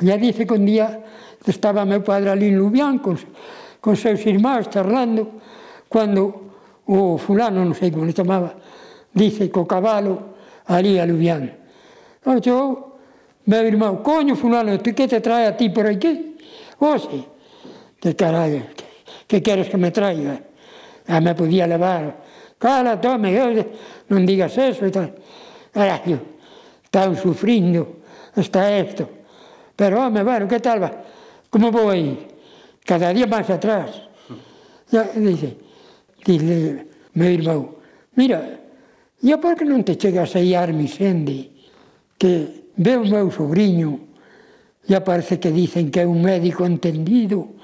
e 0.00 0.16
dice 0.18 0.46
que 0.46 0.54
un 0.54 0.66
día 0.66 1.00
estaba 1.46 1.86
meu 1.86 2.02
padre 2.02 2.30
ali 2.30 2.50
en 2.50 2.58
Lubián 2.58 2.98
con, 2.98 3.16
con 3.80 3.94
seus 3.94 4.20
irmáns 4.26 4.68
charlando, 4.68 5.40
cando 5.88 6.52
o 6.90 7.16
fulano, 7.16 7.62
non 7.62 7.78
sei 7.78 7.94
como 7.94 8.04
le 8.04 8.12
chamaba, 8.12 8.58
dice 9.14 9.46
co 9.48 9.62
cabalo 9.64 10.34
ali 10.66 10.98
a 10.98 11.06
Lubián. 11.06 11.48
Entón, 12.26 12.91
meu 13.46 13.66
irmão, 13.66 14.02
coño 14.02 14.36
fulano, 14.36 14.78
ti 14.78 14.92
que 14.92 15.08
te 15.08 15.20
trae 15.20 15.46
a 15.46 15.56
ti 15.56 15.70
por 15.70 15.86
aquí? 15.86 16.36
Oh, 16.78 16.94
Oxe, 16.94 17.24
que 18.00 18.14
carallo, 18.14 18.62
que, 18.76 18.84
que 19.26 19.42
queres 19.42 19.68
que 19.68 19.76
me 19.76 19.90
traiga? 19.90 20.40
Ah, 21.08 21.20
me 21.20 21.34
podía 21.34 21.66
levar, 21.66 22.22
cala, 22.58 23.00
tome, 23.00 23.34
eu, 23.34 23.50
non 24.10 24.26
digas 24.26 24.54
eso 24.58 24.86
e 24.86 24.90
tal. 24.90 25.10
Carallo, 25.74 26.18
están 26.84 27.16
sufrindo 27.16 28.02
hasta 28.34 28.70
esto. 28.78 29.08
Pero, 29.74 29.98
home, 29.98 30.22
bueno, 30.22 30.46
que 30.46 30.60
tal 30.60 30.82
va? 30.82 30.92
Como 31.50 31.70
vou 31.70 31.90
aí? 31.90 32.14
Cada 32.84 33.12
día 33.12 33.26
máis 33.26 33.48
atrás. 33.50 33.90
Ya, 34.92 35.08
dice, 35.16 35.56
dile, 36.24 36.86
meu 37.14 37.32
irmão, 37.32 37.76
mira, 38.14 38.60
e 39.22 39.32
por 39.38 39.56
que 39.56 39.64
non 39.64 39.82
te 39.82 39.96
chegas 39.96 40.36
aí 40.36 40.52
a 40.54 40.62
Armisende? 40.62 41.48
Que 42.18 42.61
Ve 42.76 42.96
o 42.96 43.04
meu 43.04 43.30
sobrinho, 43.30 44.00
ya 44.88 45.04
parece 45.04 45.38
que 45.38 45.52
dicen 45.52 45.90
que 45.90 46.00
é 46.00 46.06
un 46.06 46.22
médico 46.22 46.64
entendido, 46.64 47.56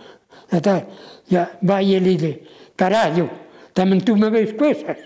e 0.53 0.61
tal, 0.61 0.85
ya 1.29 1.59
vai 1.63 1.93
ele 1.93 2.17
de, 2.17 2.33
carallo, 2.77 3.29
tamén 3.73 4.05
tú 4.05 4.17
me 4.17 4.29
ves 4.29 4.53
cousas. 4.55 4.97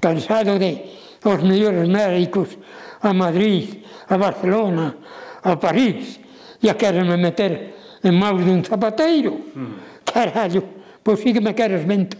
Cansado 0.00 0.56
de 0.56 0.80
os 1.24 1.40
mellores 1.44 1.88
médicos 1.88 2.56
a 3.00 3.12
Madrid, 3.12 3.84
a 4.08 4.16
Barcelona, 4.16 4.96
a 5.44 5.56
París, 5.60 6.20
e 6.64 6.72
a 6.72 6.74
querenme 6.80 7.20
meter 7.20 7.76
en 8.00 8.14
maus 8.16 8.40
dun 8.40 8.64
zapateiro. 8.64 9.36
Hmm. 9.52 9.76
Carallo, 10.04 10.64
pois 11.04 11.20
sí 11.20 11.32
que 11.32 11.40
me 11.44 11.52
queres 11.52 11.84
mento. 11.84 12.16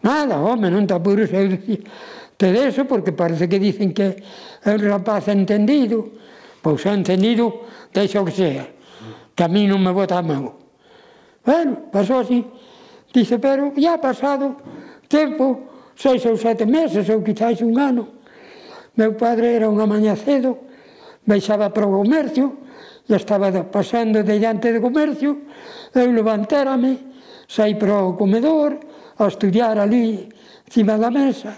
Nada, 0.00 0.40
home, 0.40 0.68
non 0.72 0.88
te 0.88 0.96
apures, 0.96 1.28
eu 1.32 1.60
te 2.36 2.48
deso 2.52 2.84
porque 2.84 3.12
parece 3.12 3.48
que 3.48 3.60
dicen 3.60 3.92
que 3.92 4.16
é 4.64 4.70
un 4.72 4.80
rapaz 4.84 5.28
entendido, 5.28 6.12
pois 6.64 6.80
xa 6.80 6.96
encendido, 6.96 7.68
deixa 7.92 8.24
o 8.24 8.24
que 8.24 8.32
sea, 8.32 8.64
que 9.36 9.44
a 9.44 9.52
mí 9.52 9.68
non 9.68 9.84
me 9.84 9.92
bota 9.92 10.16
a 10.16 10.24
mão. 10.24 10.56
Bueno, 11.44 11.92
pasou 11.92 12.24
así. 12.24 12.40
Dice, 13.12 13.36
pero 13.38 13.70
ya 13.76 13.94
ha 13.94 14.00
pasado 14.00 14.56
tempo, 15.12 15.92
seis 15.94 16.24
ou 16.24 16.40
sete 16.40 16.64
meses, 16.64 17.04
ou 17.12 17.20
quizás 17.20 17.60
un 17.60 17.76
ano. 17.76 18.24
Meu 18.96 19.12
padre 19.12 19.60
era 19.60 19.68
unha 19.68 19.84
maña 19.84 20.16
cedo, 20.16 20.72
baixaba 21.28 21.68
para 21.68 21.84
o 21.84 22.00
comercio, 22.00 22.64
e 23.04 23.12
estaba 23.12 23.52
pasando 23.68 24.24
diante 24.24 24.72
do 24.72 24.80
comercio, 24.80 25.44
eu 25.92 26.08
levantérame, 26.16 26.96
saí 27.46 27.76
para 27.76 28.08
o 28.08 28.16
comedor, 28.16 28.80
a 29.20 29.28
estudiar 29.28 29.76
ali, 29.76 30.32
cima 30.72 30.96
da 30.96 31.12
mesa. 31.12 31.52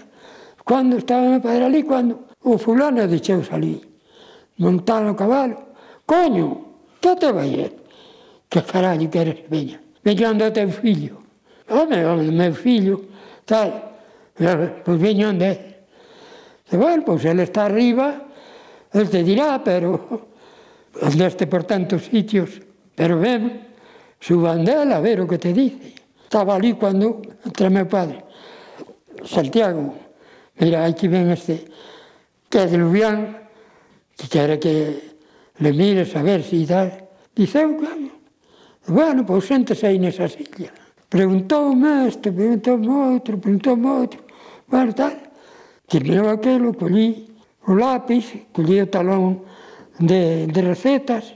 Cando 0.67 0.99
estaba 0.99 1.31
meu 1.31 1.39
padre 1.39 1.63
ali, 1.63 1.81
cando 1.87 2.27
o 2.43 2.59
fulano 2.59 3.07
deixeu 3.07 3.41
ali 3.55 3.96
montar 4.57 5.05
o 5.05 5.15
cabalo. 5.15 5.57
Coño, 6.05 6.65
que 7.01 7.15
te 7.15 7.31
vai 7.31 7.49
ir? 7.49 7.71
Que 8.49 8.61
carallo 8.61 9.09
queres 9.09 9.43
veña? 9.49 9.81
Veña 10.03 10.31
onde 10.31 10.45
o 10.45 10.51
teu 10.53 10.69
fillo. 10.69 11.17
Home, 11.69 11.99
home, 12.05 12.31
meu 12.31 12.53
fillo, 12.53 13.03
tal. 13.45 13.99
Pois 14.85 14.99
veña 14.99 15.29
onde 15.29 15.45
é. 15.45 15.55
E, 16.71 16.75
bueno, 16.75 17.03
pois 17.05 17.23
ele 17.23 17.43
está 17.43 17.65
arriba, 17.65 18.27
el 18.93 19.09
te 19.09 19.23
dirá, 19.23 19.63
pero 19.63 20.27
andaste 21.01 21.47
por 21.47 21.63
tantos 21.63 22.03
sitios, 22.11 22.61
pero 22.95 23.19
ven, 23.19 23.67
suban 24.19 24.65
dela 24.65 24.97
a 24.97 24.99
ver 24.99 25.21
o 25.21 25.27
que 25.27 25.37
te 25.37 25.53
dice. 25.53 25.95
Estaba 26.23 26.55
ali 26.55 26.75
cando 26.75 27.21
entra 27.45 27.69
meu 27.69 27.87
padre. 27.87 28.23
Santiago, 29.23 29.95
mira, 30.59 30.83
aquí 30.83 31.07
ven 31.07 31.31
este, 31.31 31.65
que 32.49 32.59
é 32.59 32.65
de 32.67 32.77
Lubián, 32.77 33.46
que 34.17 34.27
quere 34.27 34.59
que 34.59 35.15
le 35.59 35.71
mires 35.73 36.15
a 36.15 36.21
ver 36.21 36.43
si 36.43 36.65
tal. 36.65 36.91
Diceu, 37.35 37.69
oh, 37.71 37.77
claro, 37.77 38.09
bueno, 38.87 39.25
pois 39.25 39.45
sentes 39.45 39.83
aí 39.83 39.99
nesa 39.99 40.27
silla. 40.27 40.73
Preguntoume 41.09 42.07
este, 42.07 42.31
preguntoume 42.31 42.89
outro, 42.89 43.37
preguntoume 43.37 43.87
outro, 43.87 44.19
bueno, 44.67 44.91
tal. 44.93 45.13
Terminou 45.87 46.29
aquilo, 46.29 46.73
collí 46.73 47.29
o 47.67 47.75
lápiz, 47.75 48.25
collí 48.51 48.81
o 48.81 48.87
talón 48.87 49.45
de, 49.99 50.47
de 50.47 50.61
recetas, 50.61 51.35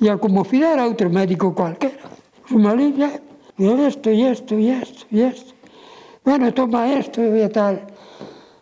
e 0.00 0.08
a 0.08 0.16
como 0.16 0.44
fidera 0.44 0.86
outro 0.86 1.10
médico 1.10 1.52
cualquera. 1.52 2.04
Sumalí, 2.48 2.94
ya, 2.94 3.10
e 3.58 3.66
isto, 3.88 4.08
e 4.12 4.30
isto, 4.30 4.54
e 4.54 4.70
isto, 4.70 5.02
e 5.10 5.24
isto. 5.24 5.52
Bueno, 6.24 6.52
toma 6.52 6.86
isto, 6.88 7.20
e 7.20 7.48
tal. 7.48 7.80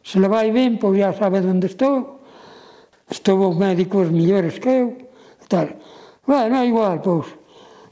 Se 0.03 0.19
le 0.19 0.27
vai 0.27 0.51
ben, 0.51 0.79
pois 0.79 0.99
pues, 0.99 1.05
já 1.05 1.11
sabe 1.13 1.39
onde 1.43 1.67
estou 1.67 2.22
estoubo 3.13 3.53
médicos 3.53 4.09
millores 4.09 4.57
que 4.59 4.73
eu, 4.73 4.89
e 5.37 5.47
tal. 5.47 5.69
Bueno, 6.27 6.57
é 6.57 6.67
igual, 6.67 7.05
pois, 7.05 7.29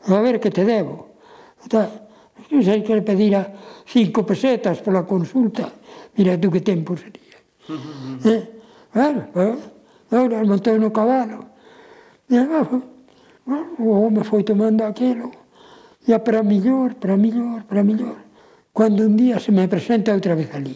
a 0.09 0.19
ver 0.25 0.41
que 0.41 0.50
te 0.50 0.65
debo. 0.65 1.12
E 1.61 1.69
tal. 1.69 2.11
Non 2.50 2.65
sei 2.67 2.83
que 2.83 2.97
le 2.97 3.05
pedira 3.05 3.47
cinco 3.87 4.27
pesetas 4.27 4.83
pola 4.83 5.07
consulta, 5.07 5.71
mira 6.17 6.35
tú 6.41 6.50
que 6.50 6.65
tempo 6.65 6.97
sería. 6.97 7.39
eh? 8.27 8.43
bueno, 8.91 9.29
bueno, 9.35 9.57
bueno, 10.11 10.35
montei 10.49 10.81
no 10.81 10.91
cabalo. 10.91 11.47
E, 12.27 12.39
bueno, 12.41 12.83
bueno, 13.45 13.71
o 13.79 14.07
home 14.07 14.25
foi 14.25 14.43
tomando 14.43 14.83
aquilo, 14.83 15.31
e 16.09 16.17
para 16.19 16.43
millor, 16.43 16.99
para 16.99 17.15
millor, 17.15 17.62
para 17.69 17.85
millor. 17.85 18.19
Cando 18.75 19.05
un 19.07 19.15
día 19.15 19.39
se 19.39 19.53
me 19.53 19.69
presenta 19.69 20.15
outra 20.15 20.35
vez 20.35 20.50
ali. 20.55 20.75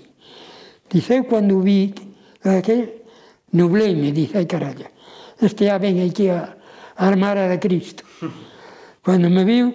Dice, 0.91 1.19
eu 1.19 1.25
cando 1.25 1.59
vi 1.59 1.95
aquel, 2.45 3.03
nubleime, 3.55 4.13
dice, 4.13 4.39
ai 4.39 4.47
caralla, 4.47 4.91
este 5.41 5.71
a 5.71 5.79
ven 5.79 6.03
aquí 6.03 6.29
a, 6.29 6.59
a 6.97 7.07
armara 7.07 7.49
de 7.49 7.59
Cristo. 7.59 8.03
Cando 9.03 9.31
me 9.31 9.45
viu, 9.45 9.75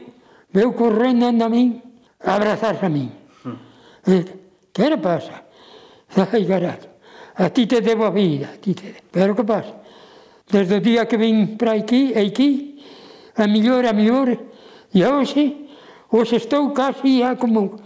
veu 0.52 0.74
correndo 0.74 1.28
anda 1.28 1.46
a 1.46 1.50
min, 1.50 1.82
a 2.20 2.36
abrazarse 2.36 2.86
a 2.86 2.90
min. 2.90 3.10
E, 4.06 4.12
eh, 4.12 4.26
que 4.74 4.84
era 4.84 4.98
pasa? 4.98 5.46
Ai, 6.16 6.46
caralla, 6.46 6.90
a 7.36 7.50
ti 7.50 7.66
te 7.66 7.82
debo 7.82 8.06
a 8.06 8.12
vida, 8.12 8.52
a 8.54 8.58
ti 8.58 8.74
te 8.74 8.92
debo. 8.92 9.08
Pero 9.12 9.36
que 9.36 9.44
pasa? 9.44 9.74
Desde 10.50 10.76
o 10.78 10.82
día 10.82 11.08
que 11.08 11.16
vin 11.16 11.58
para 11.58 11.74
aquí, 11.74 12.12
aquí, 12.18 12.84
a 13.36 13.48
millor, 13.48 13.86
a 13.86 13.94
millor, 13.94 14.34
e 14.92 15.06
hoxe, 15.06 15.70
hoxe 16.10 16.36
estou 16.36 16.74
casi 16.74 17.22
a 17.22 17.38
como, 17.38 17.78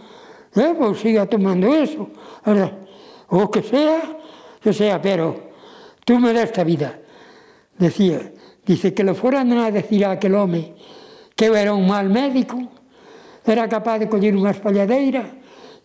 eh, 0.55 0.73
vou 0.73 0.95
siga 0.95 1.27
tomando 1.27 1.69
eso, 1.75 2.07
o 3.27 3.51
que 3.51 3.61
sea, 3.61 4.17
que 4.63 4.71
sea, 4.71 5.01
pero 5.01 5.52
tú 6.05 6.19
me 6.19 6.33
das 6.33 6.45
esta 6.45 6.63
vida. 6.63 6.99
Decía, 7.77 8.31
dice 8.65 8.93
que 8.93 9.03
le 9.03 9.13
fueran 9.13 9.51
a 9.53 9.71
decir 9.71 10.05
a 10.05 10.11
aquel 10.11 10.35
home 10.35 10.73
que 11.35 11.45
era 11.45 11.73
un 11.73 11.87
mal 11.87 12.09
médico, 12.09 12.61
era 13.45 13.67
capaz 13.67 13.99
de 13.99 14.07
coller 14.07 14.35
unhas 14.35 14.55
espalladeira 14.55 15.25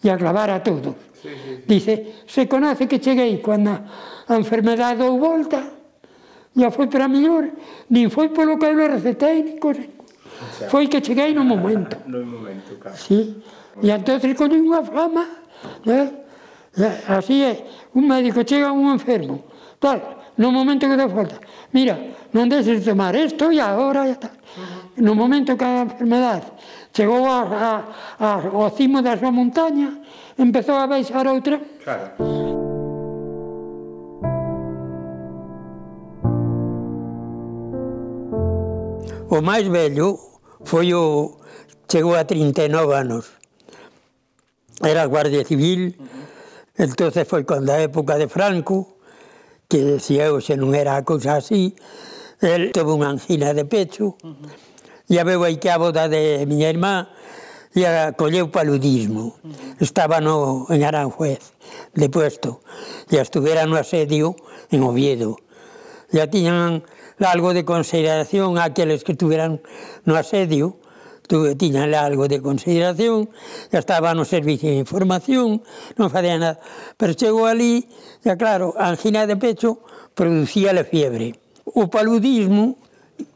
e 0.03 0.07
agravar 0.11 0.51
a 0.51 0.63
todos. 0.63 0.95
Sí, 1.19 1.29
sí, 1.29 1.35
sí. 1.35 1.63
Dice, 1.67 1.93
se 2.27 2.47
conoce 2.47 2.87
que 2.87 3.01
cheguei 3.01 3.43
cando 3.43 3.75
a 4.29 4.35
enfermedade 4.37 5.03
dou 5.03 5.19
volta, 5.19 5.65
já 6.55 6.71
foi 6.71 6.87
para 6.87 7.09
mellor, 7.09 7.51
nin 7.91 8.11
foi 8.11 8.29
polo 8.31 8.59
que 8.59 8.67
eu 8.67 8.77
le 8.77 8.87
recetei, 8.87 9.43
nin 9.43 9.59
cosa. 9.59 9.83
Foi 10.71 10.87
que 10.87 11.03
cheguei 11.03 11.35
no 11.35 11.43
momento. 11.43 11.97
no 12.07 12.23
momento, 12.23 12.79
claro. 12.79 12.97
Sí. 12.97 13.43
E 13.83 13.91
entón 13.91 14.19
collí 14.39 14.59
unha 14.59 14.83
fama, 14.83 15.25
eh? 15.87 16.11
eh 16.79 16.95
así 17.11 17.43
é, 17.43 17.67
un 17.95 18.07
médico 18.07 18.43
chega 18.47 18.71
a 18.71 18.75
un 18.75 18.91
enfermo, 18.91 19.48
tal, 19.79 19.99
no 20.37 20.53
momento 20.53 20.89
que 20.89 20.97
dá 20.97 21.09
falta. 21.09 21.41
Mira, 21.73 21.97
non 22.33 22.49
deixes 22.49 22.81
de 22.83 22.91
tomar 22.91 23.15
isto 23.15 23.51
e 23.53 23.59
agora 23.61 24.09
e 24.09 24.15
tal. 24.17 24.35
No 24.99 25.15
momento 25.15 25.57
que 25.57 25.65
a 25.65 25.87
enfermedade 25.87 26.47
chegou 26.93 27.27
a, 27.27 27.41
a, 27.43 27.73
a, 28.19 28.31
ao 28.43 28.71
cimo 28.75 29.03
da 29.03 29.17
súa 29.17 29.31
montaña, 29.31 30.03
empezou 30.39 30.77
a 30.77 30.87
baixar 30.87 31.27
outra. 31.27 31.61
Claro. 31.85 32.49
O 39.31 39.39
máis 39.43 39.69
vello 39.69 40.17
foi 40.65 40.95
o 40.95 41.37
chegou 41.87 42.17
a 42.17 42.25
39 42.25 42.95
anos. 42.95 43.25
Era 44.83 45.07
guardia 45.07 45.45
civil, 45.45 45.95
entonces 46.79 47.29
foi 47.29 47.45
cando 47.45 47.71
a 47.71 47.79
época 47.79 48.17
de 48.17 48.29
Franco, 48.29 48.98
que 49.69 49.85
decía 49.85 50.33
eu 50.33 50.41
se 50.41 50.57
non 50.57 50.73
era 50.73 50.97
a 50.97 51.05
cousa 51.05 51.37
así, 51.37 51.77
el 52.41 52.73
tuvo 52.73 52.97
unha 52.97 53.13
angina 53.13 53.53
de 53.53 53.69
pecho, 53.69 54.17
uh 54.25 54.33
-huh. 54.33 55.13
e 55.13 55.15
a 55.21 55.25
veu 55.29 55.45
aí 55.45 55.61
que 55.61 55.69
a 55.69 55.77
boda 55.77 56.09
de 56.09 56.49
miña 56.49 56.73
irmá 56.73 57.13
e 57.77 57.85
a 57.85 58.17
colleu 58.17 58.49
paludismo. 58.49 59.37
Uh 59.45 59.53
-huh. 59.53 59.85
Estaba 59.85 60.25
no, 60.25 60.65
en 60.73 60.89
Aranjuez, 60.89 61.53
de 61.93 62.09
puesto, 62.09 62.65
e 63.13 63.21
estuvera 63.21 63.69
no 63.69 63.77
asedio 63.77 64.33
en 64.73 64.81
Oviedo. 64.89 65.37
Ya 66.17 66.25
tiñan 66.33 66.81
algo 67.21 67.53
de 67.53 67.69
consideración 67.69 68.57
aqueles 68.57 69.05
que 69.05 69.13
estuveran 69.13 69.61
no 70.09 70.17
asedio, 70.17 70.81
tuve, 71.29 71.55
tiña 71.55 71.85
algo 71.85 72.27
de 72.27 72.41
consideración, 72.41 73.29
ya 73.71 73.79
estaba 73.79 74.15
no 74.15 74.25
servicio 74.25 74.73
de 74.73 74.81
información, 74.83 75.63
non 76.01 76.09
facía 76.09 76.41
nada. 76.41 76.59
Pero 76.97 77.13
chegou 77.15 77.47
ali, 77.47 77.87
ya 78.25 78.35
claro, 78.35 78.75
a 78.75 78.89
angina 78.91 79.29
de 79.29 79.37
pecho 79.37 79.85
producía 80.17 80.73
le 80.73 80.83
fiebre. 80.83 81.37
O 81.77 81.87
paludismo 81.87 82.81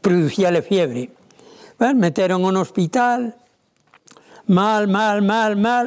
producía 0.01 0.49
le 0.51 0.65
fiebre. 0.65 1.13
Bueno, 1.77 2.01
meteron 2.01 2.43
un 2.43 2.57
hospital, 2.57 3.37
mal, 4.47 4.89
mal, 4.89 5.21
mal, 5.21 5.55
mal, 5.55 5.85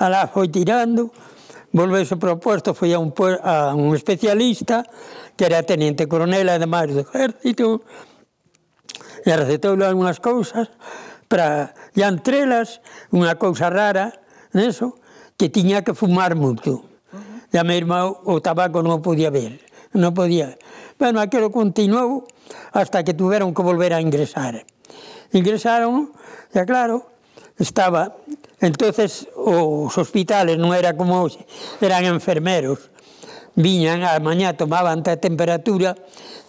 alá 0.00 0.26
foi 0.26 0.48
tirando, 0.48 1.12
volvese 1.70 2.16
propuesto, 2.16 2.74
foi 2.74 2.96
a 2.96 2.98
un, 2.98 3.12
a 3.42 3.74
un 3.76 3.94
especialista, 3.94 4.82
que 5.36 5.44
era 5.44 5.62
tenente 5.62 6.06
coronel, 6.06 6.48
ademais 6.48 6.90
do 6.94 7.02
exército, 7.02 7.82
e 9.24 9.32
recetoulle 9.32 9.86
algunhas 9.86 10.20
cousas, 10.20 10.68
para 11.28 11.74
llantrelas, 11.94 12.80
unha 13.10 13.34
cousa 13.40 13.70
rara, 13.70 14.12
neso, 14.52 14.98
que 15.36 15.50
tiña 15.50 15.82
que 15.82 15.96
fumar 15.96 16.38
moito. 16.38 16.84
E 17.50 17.58
a 17.58 17.64
irmã 17.70 18.10
o 18.10 18.42
tabaco 18.42 18.82
non 18.82 18.98
podía 18.98 19.30
ver, 19.30 19.62
non 19.94 20.10
podía. 20.14 20.58
Bueno, 20.98 21.22
aquilo 21.22 21.50
continuou 21.50 22.26
hasta 22.74 23.02
que 23.02 23.14
tuveron 23.14 23.54
que 23.54 23.62
volver 23.62 23.94
a 23.94 24.02
ingresar. 24.02 24.62
Ingresaron, 25.34 26.10
e 26.54 26.62
claro, 26.66 27.06
estaba... 27.58 28.14
Entonces 28.64 29.28
os 29.36 29.92
hospitales 29.98 30.56
non 30.56 30.72
era 30.72 30.96
como 30.96 31.20
hoxe, 31.20 31.44
eran 31.84 32.08
enfermeros. 32.08 32.88
Viñan 33.54 34.02
a 34.02 34.16
mañá, 34.18 34.56
tomaban 34.56 35.04
a 35.04 35.14
temperatura 35.20 35.94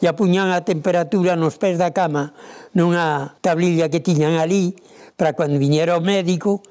e 0.02 0.06
apuñan 0.08 0.52
a 0.52 0.64
temperatura 0.66 1.36
nos 1.36 1.56
pés 1.56 1.80
da 1.80 1.92
cama 1.96 2.36
nunha 2.76 3.36
tablilla 3.40 3.88
que 3.88 4.04
tiñan 4.04 4.36
ali 4.40 4.76
para 5.16 5.32
cando 5.32 5.60
viñera 5.60 5.96
o 5.96 6.04
médico 6.04 6.64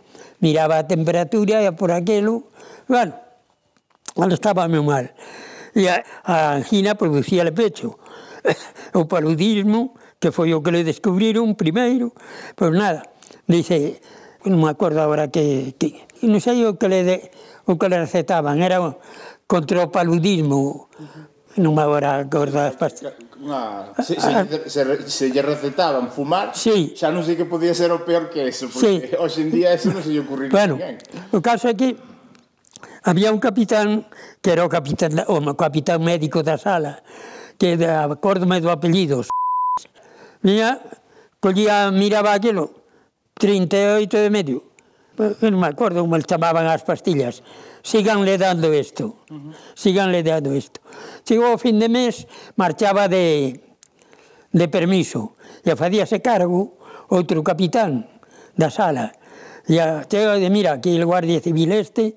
miraba 0.45 0.79
a 0.79 0.85
temperatura 0.85 1.65
e 1.65 1.73
por 1.73 1.89
aquelo, 1.89 2.53
bueno, 2.85 3.17
ela 4.17 4.35
estaba 4.35 4.69
moi 4.69 4.85
mal. 4.85 5.09
E 5.73 5.89
a, 5.89 6.05
a 6.23 6.61
angina 6.61 6.95
producía 6.95 7.45
le 7.45 7.53
pecho. 7.53 7.99
O 8.95 9.09
paludismo, 9.11 9.99
que 10.21 10.31
foi 10.31 10.55
o 10.55 10.63
que 10.63 10.71
le 10.71 10.87
descubriron 10.87 11.59
primeiro, 11.59 12.15
pois 12.55 12.71
nada, 12.71 13.03
dice, 13.51 13.99
non 14.47 14.63
me 14.63 14.71
acordo 14.71 15.03
agora 15.03 15.27
que, 15.27 15.75
que 15.75 16.07
non 16.23 16.39
sei 16.39 16.63
o 16.63 16.79
que 16.79 16.87
le 16.87 17.01
de, 17.03 17.17
o 17.67 17.75
que 17.75 17.91
le 17.91 17.99
recetaban, 17.99 18.63
era 18.63 18.79
contra 19.51 19.83
o 19.83 19.91
paludismo, 19.91 20.87
non 21.57 21.75
me 21.75 21.83
agora 21.87 22.19
acordo 22.19 22.59
das 22.59 22.75
pastillas. 22.75 23.15
Una, 23.39 23.95
se, 24.03 24.19
ah, 24.19 24.43
ah. 24.43 24.45
se, 24.49 24.67
se, 24.71 24.83
se 25.07 25.25
lle 25.31 25.43
recetaban 25.43 26.11
fumar, 26.11 26.51
sí. 26.55 26.95
xa 26.99 27.15
non 27.15 27.23
sei 27.23 27.39
que 27.39 27.47
podía 27.47 27.75
ser 27.75 27.95
o 27.95 28.03
peor 28.03 28.27
que 28.31 28.51
eso, 28.51 28.67
porque 28.67 29.11
sí. 29.11 29.17
hoxe 29.23 29.47
en 29.47 29.51
día 29.55 29.71
eso 29.71 29.95
non 29.95 30.03
se 30.03 30.11
lle 30.11 30.23
ocurriría 30.27 30.51
bueno, 30.51 30.75
ninguén. 30.75 30.99
O 31.31 31.39
caso 31.39 31.71
é 31.71 31.75
que 31.79 31.95
había 33.07 33.31
un 33.31 33.39
capitán 33.39 34.09
que 34.43 34.51
era 34.51 34.67
o 34.67 34.71
capitán, 34.71 35.15
o 35.31 35.39
capitán 35.55 36.03
médico 36.03 36.43
da 36.43 36.59
sala, 36.59 37.05
que 37.59 37.79
de 37.79 37.87
acórdome 37.87 38.59
do 38.59 38.73
apellido, 38.75 39.23
Mira, 40.45 40.77
collía, 41.41 41.91
miraba 41.91 42.35
aquilo, 42.35 42.85
38 43.41 44.19
de 44.19 44.31
medio. 44.31 44.59
Non 45.17 45.57
me 45.57 45.71
acordo 45.71 46.03
como 46.03 46.19
chamaban 46.21 46.67
as 46.67 46.83
pastillas 46.83 47.41
síganle 47.85 48.41
dando 48.41 48.73
isto, 48.73 49.21
uh 49.29 49.37
-huh. 49.37 49.53
síganle 49.77 50.25
dando 50.25 50.57
isto. 50.57 50.81
Chegou 51.29 51.53
o 51.55 51.61
fin 51.61 51.77
de 51.79 51.89
mes, 51.93 52.25
marchaba 52.57 53.07
de, 53.07 53.61
de 54.51 54.67
permiso, 54.73 55.37
e 55.61 55.77
facíase 55.77 56.25
cargo 56.25 56.81
outro 57.13 57.45
capitán 57.45 58.09
da 58.57 58.73
sala, 58.73 59.13
e 59.69 59.77
chega 60.09 60.41
de, 60.41 60.49
mira, 60.49 60.81
aquí 60.81 60.97
el 60.97 61.05
guardia 61.05 61.45
civil 61.45 61.71
este, 61.77 62.17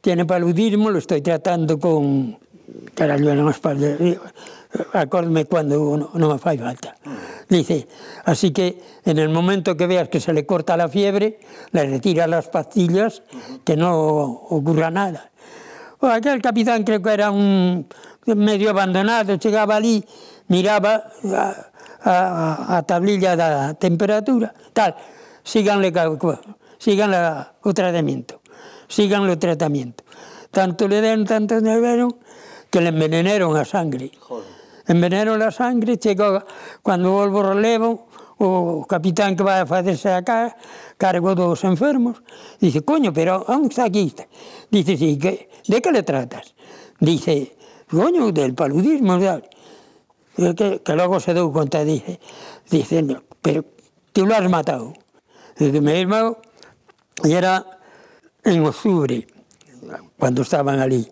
tiene 0.00 0.22
paludismo, 0.24 0.88
lo 0.88 1.02
estoy 1.02 1.20
tratando 1.20 1.76
con... 1.82 2.38
Carallo, 2.94 3.32
non 3.32 3.48
espalda 3.48 3.96
acórdeme 4.92 5.44
cuando 5.46 5.96
non 5.96 6.10
no 6.14 6.26
me 6.28 6.38
fai 6.38 6.58
falta. 6.58 6.94
Dice, 7.48 7.88
así 8.24 8.52
que 8.52 8.80
en 9.04 9.18
el 9.18 9.28
momento 9.28 9.76
que 9.76 9.86
veas 9.86 10.08
que 10.08 10.20
se 10.20 10.32
le 10.32 10.44
corta 10.44 10.76
la 10.76 10.88
fiebre, 10.88 11.40
le 11.72 11.86
retira 11.86 12.26
las 12.26 12.48
pastillas, 12.48 13.22
que 13.64 13.76
no 13.76 13.96
ocurra 14.52 14.90
nada. 14.90 15.30
O 16.00 16.06
aquel 16.06 16.42
capitán 16.42 16.84
creo 16.84 17.00
que 17.00 17.12
era 17.12 17.30
un 17.30 17.88
medio 18.26 18.70
abandonado, 18.70 19.36
chegaba 19.36 19.76
ali, 19.76 20.04
miraba 20.48 21.08
a, 21.32 21.56
a, 22.04 22.76
a 22.76 22.82
tablilla 22.82 23.34
da 23.34 23.74
temperatura, 23.74 24.52
tal, 24.72 24.94
síganle, 25.42 25.90
síganle 26.78 27.18
o 27.64 27.72
tratamento, 27.72 28.40
síganle 28.86 29.32
o 29.32 29.38
tratamento. 29.38 30.04
Tanto 30.50 30.88
le 30.88 31.00
den, 31.00 31.24
tanto 31.24 31.60
le 31.60 31.80
dieron, 31.80 32.14
que 32.70 32.80
le 32.80 32.88
envenenaron 32.88 33.56
a 33.56 33.64
sangre. 33.64 34.12
Joder 34.20 34.57
enveneno 34.88 35.36
la 35.36 35.50
sangre, 35.50 35.98
chega 35.98 36.44
cando 36.82 37.12
volvo 37.12 37.42
relevo, 37.42 38.08
o 38.38 38.86
capitán 38.86 39.36
que 39.36 39.42
vai 39.42 39.60
a 39.60 39.66
facerse 39.66 40.08
acá, 40.14 40.54
cargo 40.96 41.34
dos 41.34 41.64
enfermos, 41.64 42.22
dice, 42.60 42.82
coño, 42.82 43.12
pero 43.12 43.44
onde 43.48 43.68
está 43.68 43.84
aquí? 43.84 44.14
Dice, 44.70 44.96
sí, 44.96 45.18
que, 45.18 45.50
de 45.66 45.82
que 45.82 45.90
le 45.90 46.02
tratas? 46.02 46.54
Dice, 47.00 47.56
coño, 47.90 48.30
del 48.32 48.54
paludismo, 48.54 49.18
tal. 49.18 49.42
Que, 50.54 50.80
que 50.84 50.94
logo 50.94 51.18
se 51.18 51.34
deu 51.34 51.50
conta, 51.50 51.82
dice, 51.82 52.20
dice, 52.70 53.02
no, 53.02 53.22
pero 53.42 53.64
tú 54.14 54.24
lo 54.24 54.36
has 54.36 54.48
matado. 54.48 54.94
Dice, 55.58 55.80
meu 55.80 55.96
irmão, 55.98 56.38
e 57.26 57.34
era 57.34 57.66
en 58.44 58.62
octubre, 58.62 59.26
cuando 60.16 60.42
estaban 60.42 60.78
ali, 60.78 61.10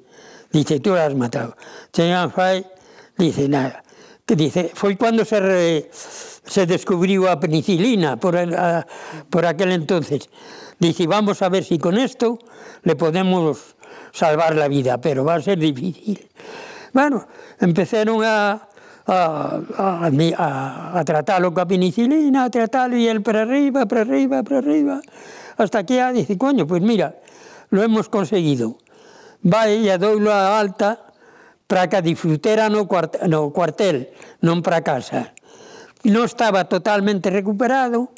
dice, 0.53 0.79
tú 0.79 0.91
lo 0.91 1.03
has 1.03 1.15
matado. 1.17 1.57
Chegan 1.91 2.31
fai 2.31 2.62
dice 3.18 3.48
nada. 3.48 3.83
Que 4.26 4.35
dice, 4.35 4.70
foi 4.74 4.96
cando 4.96 5.24
se, 5.24 5.38
re, 5.38 5.88
se 5.92 6.66
descubriu 6.66 7.31
a 7.31 7.38
penicilina 7.38 8.16
por, 8.18 8.35
a, 8.35 8.83
por 9.31 9.46
aquel 9.46 9.70
entonces. 9.70 10.29
Dice, 10.79 11.07
vamos 11.07 11.42
a 11.42 11.48
ver 11.48 11.62
si 11.62 11.79
con 11.79 11.96
esto 11.96 12.38
le 12.83 12.96
podemos 12.96 13.76
salvar 14.12 14.57
la 14.57 14.66
vida, 14.66 14.98
pero 14.98 15.24
va 15.24 15.37
a 15.37 15.42
ser 15.42 15.59
difícil. 15.59 16.26
Bueno, 16.92 17.26
empezaron 17.61 18.24
a, 18.24 18.66
a, 19.07 19.61
a, 19.79 20.11
a, 20.11 20.98
a 20.98 21.05
tratarlo 21.05 21.55
coa 21.55 21.68
penicilina, 21.68 22.44
a 22.44 22.50
tratarlo 22.50 22.96
e 22.98 23.07
el 23.07 23.22
para 23.22 23.46
arriba, 23.46 23.87
para 23.87 24.02
arriba, 24.02 24.42
para 24.42 24.59
arriba, 24.59 25.00
hasta 25.57 25.87
que 25.87 26.02
a 26.02 26.11
dice, 26.11 26.37
coño, 26.37 26.66
pues 26.66 26.83
mira, 26.83 27.14
lo 27.70 27.83
hemos 27.83 28.09
conseguido. 28.09 28.79
Vai 29.46 29.87
e 29.87 29.92
a 29.94 29.98
doulo 30.00 30.35
a 30.35 30.59
alta 30.59 31.06
Praca 31.66 32.00
disfrutera 32.00 32.68
no 32.68 32.87
cuart 32.87 33.26
no 33.26 33.50
cuartel, 33.50 34.14
non 34.38 34.62
para 34.62 34.87
casa. 34.87 35.35
Non 36.07 36.22
estaba 36.22 36.70
totalmente 36.70 37.26
recuperado, 37.26 38.14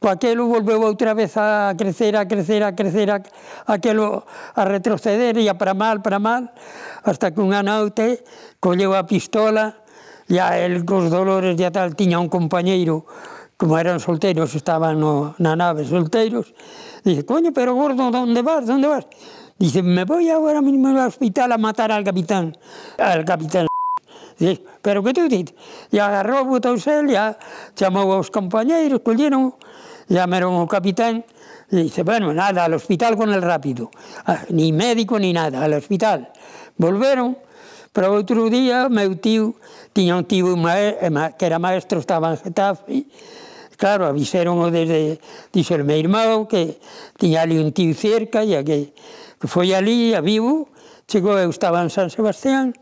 coaquelo 0.00 0.48
volveu 0.48 0.80
outra 0.80 1.12
vez 1.12 1.36
a 1.36 1.76
crecer, 1.76 2.16
a 2.16 2.24
crecer, 2.24 2.64
a 2.64 2.72
crecer, 2.72 3.12
a, 3.12 3.20
aquelo 3.68 4.24
a 4.56 4.64
retroceder 4.64 5.36
e 5.36 5.44
a 5.44 5.60
para 5.60 5.76
mal, 5.76 6.00
para 6.00 6.16
mal, 6.16 6.56
hasta 7.04 7.36
que 7.36 7.44
un 7.44 7.52
anaute 7.52 8.24
colleu 8.64 8.96
a 8.96 9.04
pistola, 9.04 9.76
e 10.24 10.40
a 10.40 10.56
el 10.56 10.88
cos 10.88 11.12
dolores 11.12 11.52
de 11.52 11.68
tal 11.68 11.92
tiña 11.92 12.16
un 12.16 12.32
compañeiro 12.32 13.04
como 13.60 13.76
eran 13.76 14.00
solteiros, 14.00 14.56
estaban 14.56 15.00
no, 15.00 15.36
na 15.36 15.52
nave 15.52 15.84
solteiros, 15.84 16.52
dice, 17.04 17.28
coño, 17.28 17.52
pero 17.52 17.76
gordo, 17.76 18.08
onde 18.08 18.40
vas, 18.40 18.68
onde 18.68 18.88
vas? 18.88 19.04
Dice, 19.58 19.82
me 19.82 20.04
voy 20.04 20.28
ahora 20.28 20.60
mismo 20.60 20.88
al 20.88 21.08
hospital 21.08 21.52
a 21.52 21.58
matar 21.58 21.92
al 21.92 22.04
capitán, 22.04 22.56
al 22.98 23.24
capitán. 23.24 23.66
Dice, 24.38 24.62
pero 24.82 25.02
que 25.02 25.14
tú 25.14 25.28
dices, 25.28 25.54
e 25.90 25.98
agarrou, 25.98 26.44
botouse 26.44 26.92
el, 26.92 27.08
ya 27.08 27.38
chamou 27.74 28.12
aos 28.12 28.30
compañeiros, 28.30 29.00
colleron, 29.00 29.56
llamaron 30.08 30.60
ao 30.60 30.68
capitán, 30.68 31.24
e 31.72 31.88
dice, 31.88 32.04
bueno, 32.04 32.34
nada, 32.36 32.68
al 32.68 32.74
hospital 32.76 33.16
con 33.16 33.32
el 33.32 33.40
rápido, 33.40 33.90
ah, 34.28 34.44
ni 34.50 34.76
médico 34.76 35.18
ni 35.18 35.32
nada, 35.32 35.64
al 35.64 35.72
hospital. 35.72 36.28
Volveron, 36.76 37.40
Para 37.96 38.12
outro 38.12 38.50
día, 38.50 38.90
meu 38.90 39.16
tío, 39.16 39.56
tiña 39.96 40.20
un 40.20 40.28
tío 40.28 40.52
eh, 40.68 41.08
que 41.38 41.46
era 41.46 41.58
maestro, 41.58 41.98
estaba 41.98 42.28
en 42.28 42.36
Getafe, 42.36 43.06
claro, 43.80 44.04
avisaron 44.04 44.60
desde, 44.70 45.16
dixo 45.48 45.80
meu 45.80 45.96
irmão, 45.96 46.44
que 46.44 46.76
tiña 47.16 47.40
ali 47.40 47.56
un 47.56 47.72
tío 47.72 47.96
cerca, 47.96 48.44
e 48.44 48.60
que 48.60 48.92
que 49.46 49.52
foi 49.52 49.70
ali 49.78 50.10
a 50.10 50.20
vivo, 50.20 50.66
chegou, 51.06 51.38
eu 51.38 51.50
estaba 51.54 51.78
en 51.78 51.86
San 51.86 52.10
Sebastián, 52.10 52.74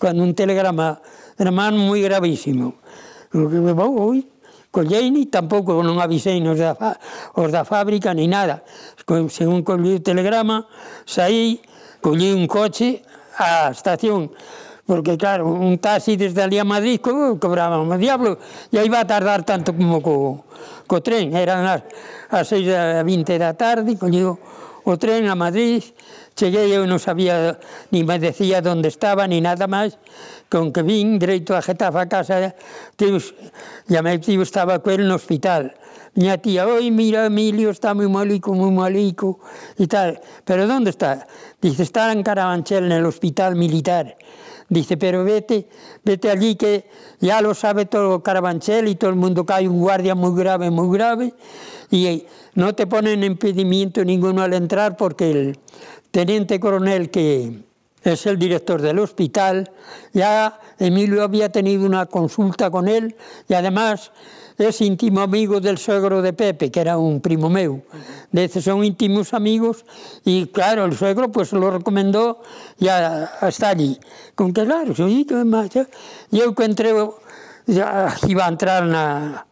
cando 0.00 0.24
un 0.24 0.32
telegrama 0.32 0.96
de 1.36 1.52
man 1.52 1.76
moi 1.76 2.00
gravísimo. 2.00 2.72
O 3.36 3.44
que 3.52 3.60
me 3.60 3.76
vou, 3.76 3.92
oi, 4.00 4.24
colleini, 4.72 5.28
tampouco 5.28 5.76
non 5.84 6.00
avisei 6.00 6.40
nos 6.40 6.56
da, 6.56 6.72
os 7.36 7.52
da 7.52 7.68
fábrica 7.68 8.16
ni 8.16 8.24
nada. 8.24 8.64
Según 9.28 9.60
collí 9.60 10.00
o 10.00 10.00
telegrama, 10.00 10.64
saí, 11.04 11.60
collí 12.00 12.32
un 12.32 12.48
coche 12.48 13.04
á 13.36 13.68
estación 13.68 14.32
porque 14.88 15.18
claro, 15.18 15.50
un 15.50 15.76
taxi 15.76 16.16
desde 16.16 16.40
ali 16.40 16.56
a 16.56 16.64
Madrid 16.64 17.02
co, 17.02 17.36
cobraba 17.36 17.76
un 17.76 17.92
diablo 18.00 18.40
e 18.72 18.80
aí 18.80 18.88
va 18.88 19.04
a 19.04 19.06
tardar 19.06 19.44
tanto 19.44 19.76
como 19.76 20.00
co, 20.00 20.46
co 20.88 21.02
tren, 21.04 21.36
eran 21.36 21.66
as, 21.68 21.84
as 22.32 22.48
6 22.48 22.64
da 22.72 23.04
20 23.04 23.36
da 23.36 23.52
tarde, 23.52 23.98
coñido 24.00 24.40
o 24.86 24.94
tren 24.94 25.26
a 25.26 25.34
Madrid, 25.34 25.82
cheguei 26.38 26.70
eu 26.70 26.86
non 26.86 27.02
sabía, 27.02 27.58
ni 27.90 28.06
me 28.06 28.22
decía 28.22 28.62
onde 28.62 28.86
estaba, 28.86 29.26
ni 29.26 29.42
nada 29.42 29.66
máis, 29.66 29.98
con 30.46 30.70
que 30.70 30.86
vin 30.86 31.18
dereito 31.18 31.58
a 31.58 31.60
Getafe 31.60 31.98
a 31.98 32.06
casa, 32.06 32.54
teus, 32.94 33.34
llamei 33.90 34.22
tío, 34.22 34.46
estaba 34.46 34.78
coel 34.78 35.10
no 35.10 35.18
hospital. 35.18 35.74
Miña 36.14 36.38
tía, 36.38 36.64
oi, 36.70 36.88
mira, 36.94 37.26
Emilio, 37.26 37.68
está 37.68 37.98
moi 37.98 38.06
malico, 38.06 38.54
moi 38.54 38.70
malico, 38.70 39.42
e 39.74 39.90
tal. 39.90 40.22
Pero 40.46 40.70
onde 40.70 40.94
está? 40.94 41.26
Dice, 41.60 41.82
está 41.82 42.14
en 42.14 42.22
Carabanchel, 42.22 42.86
no 42.86 42.96
hospital 43.10 43.58
militar. 43.58 44.14
Dice, 44.70 44.96
pero 44.96 45.26
vete, 45.26 45.68
vete 46.06 46.30
allí 46.30 46.54
que 46.54 46.88
ya 47.20 47.42
lo 47.42 47.54
sabe 47.54 47.86
todo 47.86 48.22
Carabanchel 48.22 48.88
y 48.88 48.94
todo 48.94 49.10
el 49.10 49.16
mundo 49.16 49.44
que 49.44 49.52
hai 49.52 49.66
un 49.66 49.82
guardia 49.82 50.14
moi 50.14 50.30
grave, 50.30 50.70
moi 50.70 50.86
grave, 50.90 51.34
y 51.90 52.06
eh, 52.06 52.26
no 52.54 52.74
te 52.74 52.86
ponen 52.86 53.24
impedimento 53.24 54.04
ninguno 54.04 54.42
al 54.42 54.54
entrar 54.54 54.96
porque 54.96 55.30
el 55.30 55.58
teniente 56.10 56.58
coronel 56.58 57.10
que 57.10 57.64
es 58.02 58.26
el 58.26 58.38
director 58.38 58.80
del 58.80 59.00
hospital, 59.00 59.70
ya 60.12 60.60
Emilio 60.78 61.22
había 61.22 61.50
tenido 61.50 61.84
una 61.84 62.06
consulta 62.06 62.70
con 62.70 62.86
él 62.88 63.16
y 63.48 63.54
además 63.54 64.12
es 64.58 64.80
íntimo 64.80 65.20
amigo 65.20 65.60
del 65.60 65.76
suegro 65.76 66.22
de 66.22 66.32
Pepe, 66.32 66.70
que 66.70 66.80
era 66.80 66.96
un 66.96 67.20
primo 67.20 67.50
meu. 67.50 67.82
Dice, 68.32 68.62
son 68.62 68.84
íntimos 68.84 69.34
amigos 69.34 69.84
y 70.24 70.46
claro, 70.46 70.84
el 70.84 70.96
suegro 70.96 71.30
pues 71.30 71.52
lo 71.52 71.70
recomendó 71.70 72.40
ya 72.78 73.24
hasta 73.40 73.70
allí. 73.70 73.98
Con 74.34 74.52
que 74.54 74.64
claro, 74.64 74.94
soy 74.94 75.26
yo, 75.26 75.42
eu 76.32 76.54
que 76.54 76.64
entré, 76.64 76.92
ya 77.66 78.14
iba 78.28 78.46
a 78.46 78.48
entrar 78.48 78.86
na, 78.86 79.45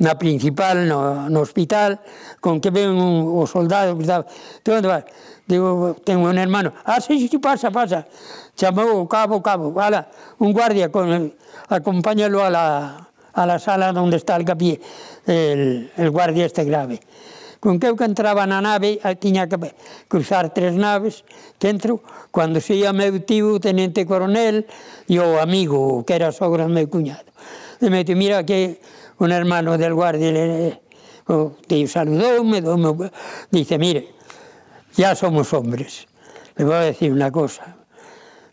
na 0.00 0.16
principal, 0.16 0.88
no, 0.88 1.28
no 1.28 1.40
hospital, 1.44 2.00
con 2.40 2.60
que 2.60 2.72
ven 2.72 2.90
un, 2.96 3.36
o 3.36 3.46
soldado, 3.46 3.94
tú 4.64 4.72
onde 4.72 4.88
vas? 4.88 5.04
Digo, 5.46 5.96
tengo 6.04 6.28
un 6.28 6.38
hermano, 6.38 6.72
ah, 6.84 7.00
sí, 7.00 7.28
sí, 7.28 7.38
pasa, 7.38 7.70
pasa, 7.70 8.06
chamou 8.56 9.04
o 9.04 9.08
cabo, 9.08 9.42
cabo, 9.42 9.76
ala, 9.76 10.08
un 10.38 10.52
guardia, 10.52 10.90
con, 10.90 11.34
acompáñalo 11.68 12.42
a 12.42 12.50
la, 12.50 13.08
a 13.34 13.46
la 13.46 13.58
sala 13.58 13.92
onde 13.92 14.16
está 14.16 14.36
el 14.36 14.44
capié, 14.44 14.80
el, 15.26 15.92
el 15.96 16.10
guardia 16.10 16.46
este 16.46 16.64
grave. 16.64 17.00
Con 17.60 17.76
que 17.76 17.92
eu 17.92 17.96
que 17.96 18.08
entraba 18.08 18.48
na 18.48 18.64
nave, 18.64 18.96
tiña 19.20 19.44
que 19.44 19.60
cruzar 20.08 20.48
tres 20.48 20.72
naves 20.72 21.28
dentro, 21.60 22.00
cando 22.32 22.56
se 22.56 22.72
ia 22.72 22.88
meu 22.96 23.20
tío, 23.20 23.60
tenente 23.60 24.08
coronel, 24.08 24.64
e 25.04 25.20
o 25.20 25.36
amigo, 25.36 26.00
que 26.08 26.16
era 26.16 26.32
sogro 26.32 26.64
do 26.64 26.72
meu 26.72 26.88
cuñado. 26.88 27.28
E 27.76 27.92
me 27.92 28.00
dito, 28.00 28.16
mira 28.16 28.40
que 28.48 28.80
un 29.20 29.32
hermano 29.32 29.78
del 29.78 29.94
guardia 29.94 30.32
le, 30.32 30.80
o, 31.28 31.52
te 31.66 31.86
saludoume, 31.86 32.60
me 32.60 33.10
dice, 33.50 33.78
mire, 33.78 34.08
ya 34.96 35.14
somos 35.14 35.52
hombres, 35.52 36.08
le 36.56 36.64
voy 36.64 36.74
a 36.74 36.80
decir 36.80 37.12
una 37.12 37.30
cosa. 37.30 37.76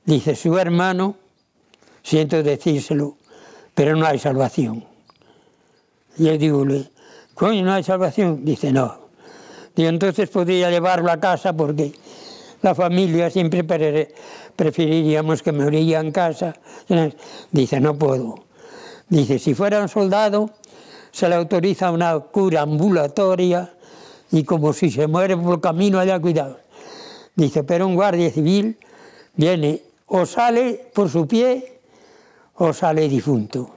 Dice, 0.06 0.36
su 0.36 0.58
hermano, 0.58 1.16
siento 2.04 2.44
decírselo, 2.44 3.18
pero 3.74 3.96
no 3.96 4.06
hay 4.06 4.20
salvación. 4.20 4.86
Yo 6.18 6.38
digo, 6.38 6.66
coño, 7.34 7.64
no 7.64 7.74
hay 7.74 7.84
salvación. 7.84 8.44
Dice, 8.46 8.72
no. 8.72 9.10
Y 9.76 9.86
entonces 9.86 10.30
podría 10.30 10.72
llevarlo 10.72 11.12
a 11.12 11.20
casa 11.20 11.54
porque 11.54 11.92
la 12.62 12.74
familia 12.74 13.30
siempre 13.30 13.64
preferiríamos 14.56 15.44
que 15.44 15.52
me 15.52 15.66
orilla 15.66 16.00
en 16.00 16.12
casa. 16.12 16.56
Dice, 17.52 17.80
no 17.80 17.98
puedo. 17.98 18.47
Dice, 19.10 19.40
si 19.40 19.54
fuera 19.54 19.82
un 19.82 19.88
soldado, 19.88 20.50
se 21.12 21.30
le 21.30 21.36
autoriza 21.36 21.92
una 21.92 22.20
cura 22.20 22.62
ambulatoria 22.62 23.74
y 24.32 24.44
como 24.44 24.74
si 24.74 24.92
se 24.92 25.08
muere 25.08 25.38
por 25.38 25.56
el 25.56 25.62
camino 25.62 26.00
haya 26.00 26.20
cuidado. 26.20 26.60
Dice, 27.36 27.64
pero 27.64 27.88
un 27.88 27.96
guardia 27.96 28.30
civil 28.32 28.78
viene 29.36 29.82
o 30.08 30.26
sale 30.26 30.90
por 30.94 31.10
su 31.10 31.28
pie 31.28 31.80
o 32.56 32.74
sale 32.74 33.08
difunto. 33.08 33.76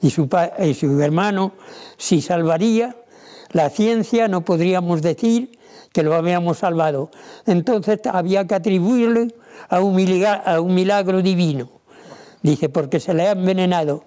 Y 0.00 0.10
su, 0.10 0.28
y 0.60 0.74
su 0.74 1.00
hermano, 1.00 1.52
si 1.96 2.20
salvaría 2.22 2.94
la 3.50 3.70
ciencia, 3.70 4.28
no 4.28 4.44
podríamos 4.44 5.02
decir 5.02 5.58
que 5.92 6.04
lo 6.04 6.14
habíamos 6.14 6.58
salvado. 6.58 7.10
Entonces 7.46 7.98
había 8.06 8.46
que 8.46 8.54
atribuirle 8.54 9.34
a 9.68 9.80
un, 9.80 9.96
milagro, 9.96 10.42
a 10.44 10.60
un 10.60 10.74
milagro 10.74 11.20
divino. 11.20 11.68
Dice, 12.42 12.68
porque 12.68 13.00
se 13.00 13.14
le 13.14 13.26
ha 13.26 13.32
envenenado 13.32 14.04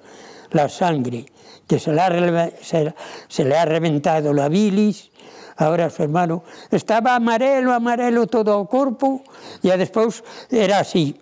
la 0.51 0.69
sangre, 0.69 1.25
que 1.67 1.79
se 1.79 1.91
le, 1.91 2.01
ha, 2.01 2.51
se, 2.61 2.93
se 3.27 3.45
le 3.45 3.57
ha 3.57 3.65
reventado 3.65 4.33
la 4.33 4.49
bilis, 4.49 5.11
ahora 5.57 5.89
su 5.89 6.03
hermano 6.03 6.43
estaba 6.71 7.15
amarelo, 7.15 7.73
amarelo 7.73 8.27
todo 8.27 8.59
o 8.59 8.67
corpo, 8.67 9.23
e 9.63 9.71
despois 9.77 10.23
era 10.49 10.79
así, 10.79 11.15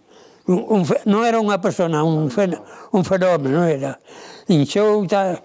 un, 0.47 0.65
un, 0.67 0.81
non 1.05 1.25
era 1.25 1.37
unha 1.37 1.61
persona, 1.61 2.01
un, 2.01 2.33
fen, 2.33 2.57
un 2.91 3.03
fenómeno, 3.05 3.69
era. 3.69 3.99
Inxou, 4.49 5.05
tal, 5.05 5.37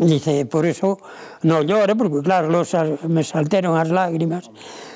dice, 0.00 0.46
por 0.48 0.64
eso 0.64 0.96
non 1.44 1.68
llore, 1.68 1.92
porque 1.92 2.24
claro, 2.24 2.48
los, 2.48 2.72
me 3.04 3.20
salteron 3.20 3.76
as 3.76 3.92
lágrimas, 3.92 4.48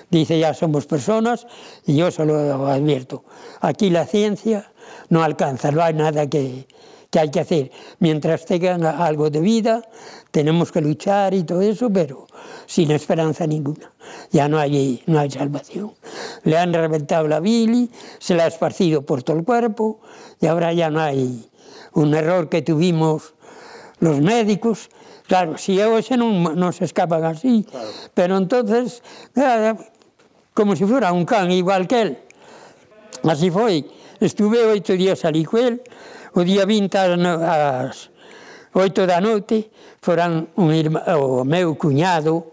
dice, 0.08 0.38
ya 0.40 0.54
somos 0.56 0.88
personas, 0.88 1.44
e 1.84 1.92
yo 1.92 2.08
se 2.08 2.24
lo 2.24 2.40
advierto, 2.64 3.24
aquí 3.60 3.90
la 3.90 4.06
ciencia 4.06 4.72
no 5.12 5.22
alcanza, 5.22 5.70
no 5.70 5.82
hay 5.82 5.92
nada 5.92 6.24
que, 6.24 6.64
que 7.10 7.20
hay 7.20 7.30
que 7.30 7.40
hacer. 7.40 7.70
Mientras 7.98 8.44
tengan 8.46 8.84
algo 8.84 9.30
de 9.30 9.40
vida, 9.40 9.82
tenemos 10.30 10.72
que 10.72 10.80
luchar 10.80 11.34
y 11.34 11.44
todo 11.44 11.60
eso, 11.62 11.90
pero 11.90 12.26
sin 12.66 12.90
esperanza 12.90 13.46
ninguna. 13.46 13.92
Ya 14.30 14.48
no 14.48 14.58
hay, 14.58 15.02
no 15.06 15.18
hay 15.18 15.30
salvación. 15.30 15.92
Le 16.44 16.56
han 16.56 16.72
reventado 16.72 17.28
la 17.28 17.40
bili, 17.40 17.90
se 18.18 18.34
la 18.34 18.44
ha 18.44 18.46
esparcido 18.48 19.02
por 19.02 19.22
todo 19.22 19.36
el 19.36 19.44
cuerpo 19.44 20.00
y 20.40 20.46
ahora 20.46 20.72
ya 20.72 20.90
no 20.90 21.00
hay 21.00 21.48
un 21.94 22.14
error 22.14 22.48
que 22.48 22.62
tuvimos 22.62 23.34
los 24.00 24.20
médicos. 24.20 24.90
Claro, 25.26 25.58
si 25.58 25.80
ese 25.80 26.16
no, 26.16 26.54
no 26.54 26.72
se 26.72 26.84
escapan 26.84 27.24
así, 27.24 27.66
claro. 27.68 27.88
pero 28.14 28.36
entonces, 28.36 29.02
como 30.54 30.76
si 30.76 30.84
fuera 30.84 31.12
un 31.12 31.24
can 31.24 31.50
igual 31.50 31.88
que 31.88 32.02
él. 32.02 32.18
Así 33.24 33.50
foi. 33.50 33.84
Estuve 34.20 34.64
oito 34.64 34.92
días 34.94 35.24
a 35.24 35.28
él, 35.28 35.82
O 36.36 36.44
día 36.44 36.68
20 36.68 36.92
ás, 37.48 38.12
8 38.76 39.08
da 39.08 39.24
noite 39.24 39.72
foran 40.04 40.52
un 40.60 40.68
irma, 40.68 41.00
o 41.16 41.48
meu 41.48 41.72
cuñado, 41.80 42.52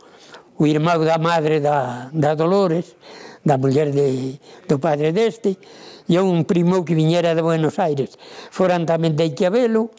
o 0.55 0.63
irmão 0.63 1.03
da 1.03 1.19
madre 1.19 1.59
da, 1.59 2.07
da 2.15 2.31
Dolores, 2.31 2.95
da 3.43 3.59
muller 3.59 3.91
de, 3.91 4.39
do 4.71 4.79
padre 4.79 5.11
deste, 5.11 5.59
e 6.07 6.15
un 6.15 6.47
primo 6.47 6.87
que 6.87 6.95
viñera 6.95 7.35
de 7.35 7.43
Buenos 7.43 7.75
Aires. 7.75 8.15
Foran 8.55 8.87
tamén 8.87 9.19
de 9.19 9.35
Iquiabelo, 9.35 9.91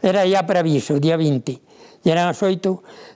era 0.00 0.24
ya 0.24 0.48
para 0.48 0.64
aviso, 0.64 0.96
día 0.96 1.20
20. 1.20 1.52
E 1.52 2.08
eran 2.08 2.32
as 2.32 2.40
8, 2.40 2.64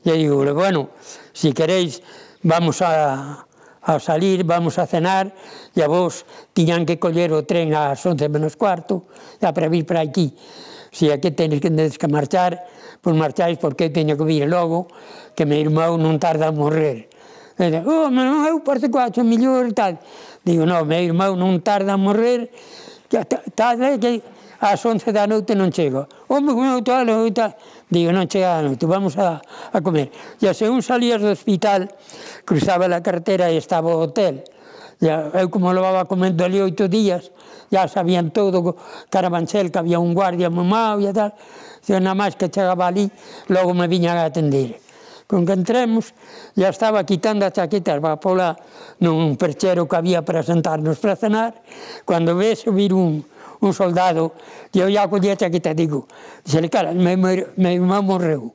e 0.05 0.13
digo, 0.13 0.45
bueno, 0.53 0.93
si 1.33 1.57
queréis, 1.57 2.05
vamos 2.45 2.85
a, 2.85 3.49
ao 3.83 3.99
salir 3.99 4.47
vamos 4.47 4.79
a 4.79 4.87
cenar 4.87 5.35
e 5.75 5.83
a 5.83 5.89
vos 5.91 6.23
tiñan 6.55 6.87
que 6.87 7.03
coller 7.03 7.35
o 7.35 7.43
tren 7.43 7.75
ás 7.75 7.99
11 8.07 8.31
menos 8.31 8.55
cuarto 8.55 9.11
e 9.39 9.45
a 9.47 9.51
para 9.51 9.67
vir 9.67 9.83
para 9.83 10.01
aquí. 10.01 10.35
Se 10.93 11.11
aquí 11.11 11.33
tenes 11.33 11.59
que, 11.59 11.71
tenes 11.73 11.99
que 11.99 12.07
marchar 12.07 12.63
pois 13.03 13.19
marcháis 13.19 13.59
porque 13.59 13.91
teño 13.91 14.15
que 14.15 14.25
vir 14.25 14.47
logo 14.47 14.87
que 15.35 15.43
meu 15.43 15.59
irmão 15.59 15.99
non 15.99 16.23
tarda 16.23 16.49
a 16.49 16.55
morrer. 16.55 17.11
E 17.59 17.69
dice, 17.69 17.83
oh, 17.85 18.09
meu 18.09 18.47
eu 18.47 18.63
parece 18.63 18.89
que 18.89 18.99
acho 18.99 19.23
mellor 19.27 19.69
e 19.69 19.75
tal. 19.75 19.99
Digo, 20.47 20.63
non, 20.65 20.87
meu 20.87 21.03
irmão 21.03 21.35
non 21.35 21.59
tarda 21.61 21.95
a 21.95 21.99
morrer 21.99 22.51
que 23.13 23.19
tarde 23.55 23.99
que 23.99 24.23
ás 24.63 24.81
11 24.87 25.13
da 25.13 25.27
noite 25.27 25.53
non 25.59 25.75
chego 25.75 26.07
oh, 26.31 26.41
meu 26.41 26.81
tal, 26.87 27.05
tal 27.35 27.53
digo, 27.91 28.15
non 28.15 28.31
chega 28.31 28.57
a 28.57 28.63
noite, 28.63 28.87
vamos 28.87 29.19
a, 29.19 29.43
a 29.75 29.79
comer 29.83 30.09
e 30.41 30.49
se 30.55 30.71
un 30.71 30.81
salías 30.81 31.21
do 31.21 31.29
hospital 31.29 31.91
cruzaba 32.45 32.87
a 32.87 33.01
carretera 33.01 33.51
e 33.51 33.57
estaba 33.57 33.91
o 33.95 34.03
hotel. 34.03 34.45
Ya, 35.03 35.35
eu 35.35 35.51
como 35.51 35.75
levaba 35.75 36.07
comendo 36.07 36.47
ali 36.47 36.63
oito 36.63 36.87
días, 36.87 37.35
ya 37.75 37.89
sabían 37.89 38.31
todo, 38.31 38.77
Carabanchel, 39.11 39.73
que 39.73 39.79
había 39.83 39.99
un 39.99 40.15
guardia 40.15 40.47
moi 40.47 40.63
mau 40.63 41.03
e 41.03 41.11
tal, 41.11 41.35
e 41.83 41.91
nada 41.99 42.15
máis 42.15 42.39
que 42.39 42.47
chegaba 42.47 42.87
ali, 42.87 43.11
logo 43.51 43.75
me 43.75 43.91
viñan 43.91 44.15
a 44.15 44.31
atender. 44.31 44.79
Con 45.27 45.43
que 45.43 45.59
entremos, 45.59 46.15
ya 46.55 46.71
estaba 46.71 47.03
quitando 47.03 47.43
as 47.43 47.57
chaquetas, 47.57 47.99
va 47.99 48.15
pola 48.21 48.55
nun 49.03 49.35
perchero 49.35 49.91
que 49.91 49.97
había 49.99 50.23
para 50.23 50.47
sentarnos 50.47 51.03
para 51.03 51.19
cenar, 51.19 51.59
cando 52.07 52.39
ve 52.39 52.55
subir 52.55 52.95
un, 52.95 53.27
un 53.59 53.73
soldado, 53.75 54.39
e 54.71 54.79
eu 54.79 54.87
ya 54.87 55.11
collía 55.11 55.35
a 55.35 55.41
chaqueta, 55.41 55.75
digo, 55.75 56.07
dixele, 56.47 56.71
cara, 56.71 56.95
meu, 56.95 57.19
meu 57.19 57.73
irmão 57.75 58.07
morreu. 58.07 58.55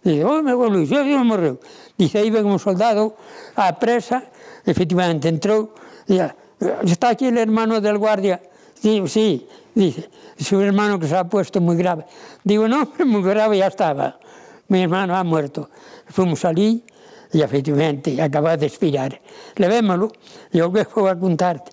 Digo, 0.00 0.24
oh, 0.24 0.42
meu 0.42 0.56
Luís, 0.72 0.88
meu 0.88 1.04
irmão 1.04 1.36
morreu. 1.36 1.60
Dice, 2.02 2.18
aí 2.18 2.30
ven 2.34 2.46
un 2.50 2.58
soldado 2.58 3.14
a 3.54 3.78
presa, 3.78 4.26
efectivamente 4.66 5.30
entrou, 5.30 5.70
dice, 6.10 6.34
está 6.82 7.14
aquí 7.14 7.30
el 7.30 7.38
hermano 7.38 7.78
del 7.78 7.94
guardia. 7.94 8.42
Digo, 8.82 9.06
sí, 9.06 9.46
dice, 9.72 10.10
su 10.34 10.60
hermano 10.60 10.98
que 10.98 11.06
se 11.06 11.14
ha 11.14 11.22
puesto 11.22 11.60
muy 11.60 11.76
grave. 11.76 12.04
Digo, 12.42 12.66
no, 12.66 12.90
muy 13.06 13.22
grave 13.22 13.58
ya 13.58 13.68
estaba. 13.68 14.18
Mi 14.66 14.82
hermano 14.82 15.14
ha 15.14 15.22
muerto. 15.22 15.70
Fomos 16.08 16.44
allí 16.44 16.82
e 17.30 17.38
efectivamente 17.38 18.18
acaba 18.18 18.56
de 18.56 18.66
expirar. 18.66 19.14
Levémoslo, 19.54 20.10
e 20.50 20.58
o 20.58 20.74
que 20.74 20.82
vou 20.82 21.06
a 21.06 21.14
contarte. 21.14 21.70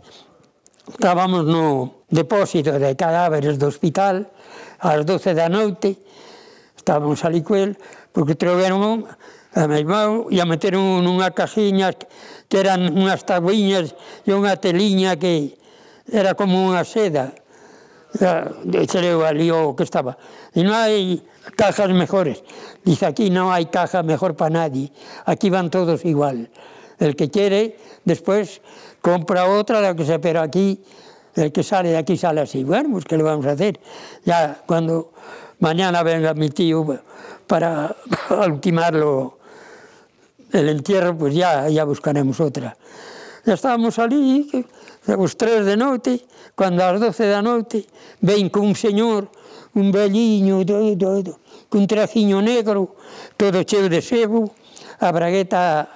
Estábamos 0.85 1.41
no 1.41 2.05
depósito 2.13 2.77
de 2.77 2.93
cadáveres 2.93 3.57
do 3.57 3.65
hospital 3.65 4.29
ás 4.77 5.01
12 5.03 5.33
da 5.33 5.49
noite, 5.49 5.97
estábamos 6.77 7.25
ali 7.25 7.41
coel, 7.41 7.73
porque 8.13 8.37
trouxeron 8.37 9.09
a 9.55 9.67
meu 9.67 9.77
irmão, 9.77 10.27
e 10.29 10.37
a 10.41 10.45
meteron 10.45 11.01
nunha 11.01 11.33
casiña 11.33 11.89
que 12.49 12.57
eran 12.57 12.93
unhas 12.93 13.25
tabuiñas 13.25 13.97
e 14.21 14.29
unha 14.29 14.53
teliña 14.61 15.17
que 15.17 15.57
era 16.05 16.37
como 16.37 16.69
unha 16.69 16.85
seda. 16.85 17.33
Echeleu 18.73 19.25
ali 19.25 19.49
o 19.53 19.73
que 19.73 19.85
estaba. 19.85 20.17
E 20.53 20.61
non 20.61 20.77
hai 20.77 21.21
cajas 21.57 21.89
mejores. 21.93 22.45
Dice, 22.85 23.09
aquí 23.09 23.33
non 23.33 23.49
hai 23.49 23.69
caja 23.69 24.05
mejor 24.05 24.37
para 24.37 24.65
nadie. 24.65 24.93
Aquí 25.25 25.49
van 25.49 25.73
todos 25.73 26.05
igual. 26.05 26.49
El 27.01 27.15
que 27.17 27.29
quiere, 27.29 27.77
después 28.05 28.61
compra 29.01 29.49
outra, 29.49 29.81
la 29.81 29.95
que 29.95 30.05
se, 30.05 30.19
pero 30.19 30.41
aquí, 30.41 30.81
el 31.35 31.51
que 31.51 31.63
sale 31.63 31.89
de 31.89 31.97
aquí 31.97 32.17
sale 32.17 32.41
así. 32.41 32.63
Bueno, 32.63 32.89
pues, 32.97 33.05
¿qué 33.05 33.17
le 33.17 33.23
vamos 33.23 33.45
a 33.45 33.57
hacer? 33.57 33.79
Ya 34.25 34.61
cuando 34.65 35.13
mañana 35.59 36.03
venga 36.03 36.33
mi 36.33 36.49
tío 36.49 36.85
para 37.47 37.95
ultimarlo 38.29 39.38
el 40.51 40.69
entierro, 40.69 41.17
pues 41.17 41.35
ya, 41.35 41.69
ya 41.69 41.83
buscaremos 41.85 42.39
outra. 42.39 42.77
Ya 43.45 43.53
estábamos 43.53 43.99
ali, 43.99 44.49
os 45.07 45.37
tres 45.37 45.65
de 45.65 45.77
noite, 45.77 46.21
cando 46.55 46.83
ás 46.83 46.99
doce 46.99 47.25
da 47.25 47.41
noite, 47.41 47.87
ven 48.21 48.49
cun 48.49 48.75
señor, 48.75 49.31
un 49.75 49.91
velliño, 49.91 50.65
todo, 50.65 50.97
todo, 50.97 51.39
con 51.69 51.81
cun 51.81 51.87
traciño 51.87 52.41
negro, 52.41 52.95
todo 53.37 53.63
cheo 53.63 53.87
de 53.87 54.01
sebo, 54.01 54.51
a 54.99 55.11
bragueta 55.11 55.87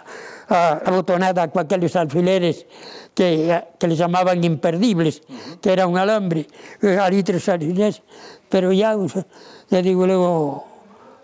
a, 0.48 0.82
abotonada 0.86 1.52
con 1.52 1.66
aqueles 1.66 1.96
alfileres 1.96 2.66
que, 3.14 3.62
que 3.78 3.88
le 3.88 3.96
chamaban 3.98 4.44
imperdibles, 4.44 5.22
que 5.62 5.74
era 5.74 5.86
un 5.86 5.98
alambre, 5.98 6.48
eh, 6.82 6.98
ali 6.98 7.24
tres 7.24 7.50
alfileres, 7.50 8.02
pero 8.50 8.72
ya, 8.72 8.96
ya 9.70 9.82
digo, 9.82 10.08
luego, 10.08 10.73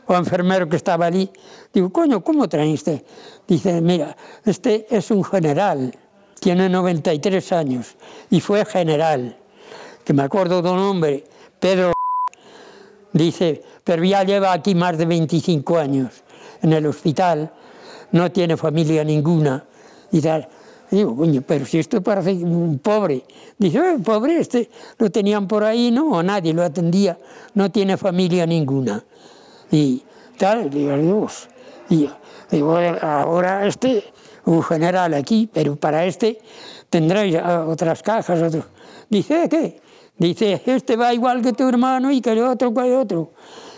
o 0.09 0.17
enfermero 0.17 0.67
que 0.67 0.75
estaba 0.75 1.05
allí, 1.05 1.29
digo, 1.71 1.93
coño, 1.93 2.23
¿cómo 2.23 2.49
traíste? 2.49 3.05
Dice, 3.47 3.79
mira, 3.79 4.17
este 4.43 4.87
es 4.89 5.11
un 5.11 5.23
general, 5.23 5.93
tiene 6.39 6.67
93 6.67 7.51
años 7.51 7.95
y 8.31 8.41
fue 8.41 8.65
general, 8.65 9.37
que 10.03 10.13
me 10.13 10.23
acuerdo 10.23 10.63
de 10.63 10.69
un 10.71 10.79
hombre, 10.79 11.25
Pedro, 11.59 11.93
dice, 13.13 13.61
pero 13.83 14.03
ya 14.03 14.23
lleva 14.23 14.51
aquí 14.51 14.73
más 14.73 14.97
de 14.97 15.05
25 15.05 15.77
años 15.77 16.23
en 16.63 16.73
el 16.73 16.87
hospital, 16.87 17.53
no 18.11 18.31
tiene 18.31 18.57
familia 18.57 19.03
ninguna 19.03 19.63
y 20.11 20.21
tal. 20.21 20.49
Digo, 20.89 21.15
coño, 21.15 21.43
pero 21.45 21.67
si 21.67 21.77
esto 21.77 22.01
parece 22.01 22.31
un 22.31 22.79
pobre. 22.79 23.23
Dice, 23.59 23.77
eh, 23.77 23.99
pobre, 24.03 24.39
este 24.39 24.71
lo 24.97 25.11
tenían 25.11 25.47
por 25.47 25.63
ahí, 25.63 25.91
¿no? 25.91 26.13
O 26.13 26.23
nadie 26.23 26.51
lo 26.51 26.63
atendía, 26.63 27.15
no 27.53 27.69
tiene 27.69 27.95
familia 27.95 28.47
ninguna 28.47 29.03
y 29.71 30.03
tal, 30.37 30.69
digo, 30.69 30.97
Dios, 30.97 31.49
digo, 31.89 32.13
digo, 32.49 32.77
ahora 33.01 33.65
este, 33.67 34.03
un 34.45 34.63
general 34.63 35.13
aquí, 35.13 35.49
pero 35.51 35.75
para 35.75 36.05
este 36.05 36.39
tendréis 36.89 37.35
ah, 37.35 37.65
otras 37.67 38.01
cajas, 38.01 38.41
otros. 38.41 38.65
Dice, 39.09 39.43
¿Eh, 39.43 39.49
¿qué? 39.49 39.81
Dice, 40.17 40.61
este 40.65 40.95
va 40.95 41.13
igual 41.13 41.41
que 41.41 41.53
tu 41.53 41.67
hermano 41.67 42.11
y 42.11 42.21
que 42.21 42.31
el 42.31 42.39
otro, 42.43 42.73
que 42.73 42.81
el 42.81 42.93
otro. 42.93 43.31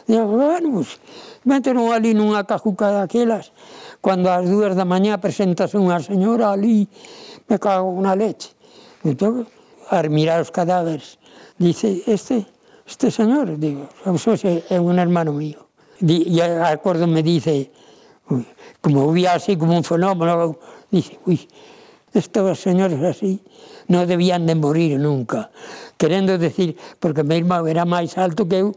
Digo, 0.07 0.25
bueno, 0.25 0.71
pues, 0.73 0.99
mételo 1.43 1.93
ali 1.93 2.13
nunha 2.13 2.43
cajuca 2.43 2.91
daquelas, 2.91 3.51
Cando 4.01 4.33
ás 4.33 4.49
dúas 4.49 4.73
da 4.73 4.81
mañá 4.81 5.21
presentas 5.21 5.77
unha 5.77 6.01
señora 6.01 6.49
ali, 6.49 6.89
me 7.45 7.61
cago 7.61 7.93
unha 7.93 8.17
leche. 8.17 8.49
Entón, 9.05 9.45
ar 9.93 10.09
mirar 10.09 10.41
os 10.41 10.49
cadáveres, 10.49 11.21
dice, 11.61 12.01
este, 12.09 12.49
este 12.89 13.13
señor, 13.13 13.61
digo, 13.61 13.85
é 14.01 14.77
un 14.81 14.97
hermano 14.97 15.37
mío. 15.37 15.60
E 16.01 16.41
acordo 16.41 17.05
me 17.05 17.21
dice, 17.21 17.69
como 18.81 19.05
hubiera 19.05 19.37
así 19.37 19.55
como 19.55 19.77
un 19.77 19.83
fenómeno, 19.83 20.57
dice, 20.89 21.19
uy, 21.25 21.47
estos 22.13 22.59
señores 22.59 23.01
así 23.03 23.39
no 23.87 24.05
debían 24.05 24.45
de 24.45 24.55
morir 24.55 24.99
nunca. 24.99 25.51
Querendo 25.97 26.37
decir, 26.37 26.75
porque 26.99 27.23
mi 27.23 27.37
irmão 27.37 27.67
era 27.67 27.85
máis 27.85 28.17
alto 28.17 28.49
que 28.49 28.65
eu, 28.65 28.73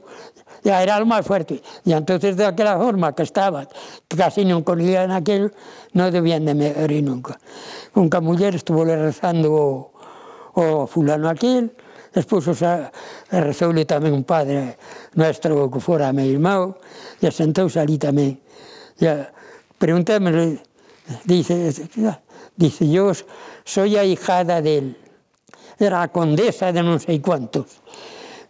ya 0.65 0.83
era 0.85 1.01
o 1.01 1.07
máis 1.09 1.25
fuerte. 1.25 1.65
E 1.89 1.97
entonces 1.97 2.37
aquela 2.41 2.77
forma 2.77 3.17
que 3.17 3.25
estaba, 3.25 3.65
que 4.09 4.17
casi 4.17 4.45
non 4.45 4.61
corría 4.61 5.09
aquel, 5.09 5.49
non 5.97 6.13
debían 6.13 6.45
de 6.45 6.53
morir 6.53 7.01
nunca. 7.01 7.41
Unha 7.97 8.21
muller 8.21 8.53
estuvo 8.53 8.85
le 8.85 9.01
rezando 9.01 9.49
o, 9.49 9.69
o 10.61 10.85
fulano 10.85 11.33
aquel, 11.33 11.73
Despois 12.14 12.46
os 12.46 12.62
rezoule 13.29 13.83
tamén 13.90 14.14
un 14.14 14.22
padre 14.22 14.79
nuestro 15.18 15.66
que 15.66 15.83
fora 15.83 16.14
a 16.14 16.22
irmão, 16.22 16.79
e 17.18 17.27
sentouse 17.35 17.83
ali 17.83 17.98
tamén. 17.98 18.38
E 19.03 19.11
preguntámosle, 19.83 20.62
dice, 21.27 21.74
dice, 22.55 22.83
yo 22.87 23.11
soy 23.66 23.98
ahijada 23.98 24.62
del, 24.62 24.94
era 25.83 26.07
a 26.07 26.09
condesa 26.14 26.70
de 26.70 26.87
non 26.87 27.03
sei 27.03 27.18
cuantos. 27.18 27.83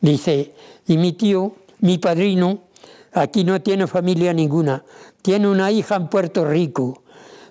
Dice, 0.05 0.53
y 0.85 1.00
mi 1.00 1.16
tío, 1.16 1.57
mi 1.81 1.96
padrino, 1.96 2.68
aquí 3.16 3.48
no 3.48 3.57
tiene 3.64 3.88
familia 3.88 4.37
ninguna, 4.37 4.85
tiene 5.24 5.48
una 5.48 5.72
hija 5.72 5.96
en 5.96 6.12
Puerto 6.12 6.44
Rico. 6.44 7.00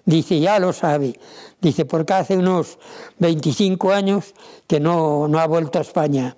Dice, 0.06 0.40
ya 0.40 0.60
lo 0.60 0.74
sabe, 0.74 1.18
Dice, 1.64 1.86
porque 1.86 2.12
hace 2.12 2.38
unos 2.38 2.78
25 3.20 3.94
años 3.94 4.34
que 4.68 4.82
no, 4.82 5.30
no 5.30 5.40
ha 5.40 5.48
vuelto 5.48 5.80
a 5.80 5.82
España. 5.82 6.36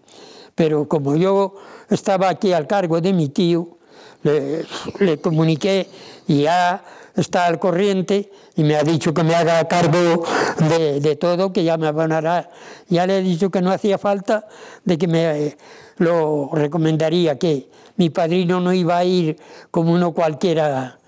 Pero 0.54 0.88
como 0.88 1.16
yo 1.16 1.56
estaba 1.90 2.30
aquí 2.30 2.54
al 2.54 2.68
cargo 2.68 3.02
de 3.02 3.12
mi 3.12 3.30
tío, 3.30 3.80
le, 4.22 4.66
le 5.00 5.18
comuniqué 5.20 5.90
y 6.28 6.44
ya 6.44 6.84
está 7.16 7.48
al 7.48 7.58
corriente 7.58 8.32
y 8.56 8.64
me 8.64 8.76
ha 8.76 8.84
dicho 8.84 9.16
que 9.16 9.24
me 9.24 9.34
haga 9.34 9.68
cargo 9.68 10.24
de, 10.70 11.00
de, 11.00 11.16
todo, 11.16 11.52
que 11.52 11.64
ya 11.64 11.76
me 11.78 11.88
abonará. 11.88 12.52
Ya 12.88 13.08
le 13.08 13.18
he 13.18 13.22
dicho 13.24 13.50
que 13.50 13.64
no 13.64 13.72
hacía 13.72 13.98
falta, 13.98 14.48
de 14.84 14.96
que 15.00 15.08
me 15.08 15.58
lo 15.98 16.52
recomendaría, 16.54 17.40
que 17.40 17.68
mi 17.98 18.12
padrino 18.12 18.62
no 18.62 18.72
iba 18.74 18.98
a 18.98 19.04
ir 19.04 19.38
como 19.72 19.92
uno 19.92 20.12
cualquiera 20.14 21.00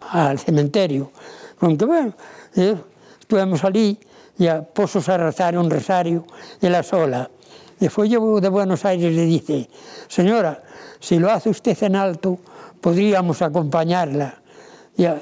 al 0.00 0.38
cementerio. 0.38 1.10
Aunque 1.58 1.84
bueno, 1.86 2.14
eh, 2.54 2.76
Estuvemos 3.24 3.64
ali 3.64 3.96
e 4.36 4.52
posos 4.76 5.08
a 5.08 5.16
rezar 5.16 5.56
un 5.56 5.72
rosario 5.72 6.28
ela 6.60 6.84
sola. 6.84 7.32
E 7.80 7.88
foi 7.88 8.12
eu 8.12 8.36
de 8.36 8.52
Buenos 8.52 8.84
Aires 8.84 9.16
e 9.16 9.24
dice, 9.24 9.64
señora, 10.12 10.60
si 11.00 11.16
lo 11.16 11.32
hace 11.32 11.48
usted 11.48 11.72
en 11.88 11.96
alto, 11.96 12.36
podríamos 12.84 13.40
acompañarla. 13.40 14.44
Ya, 15.00 15.16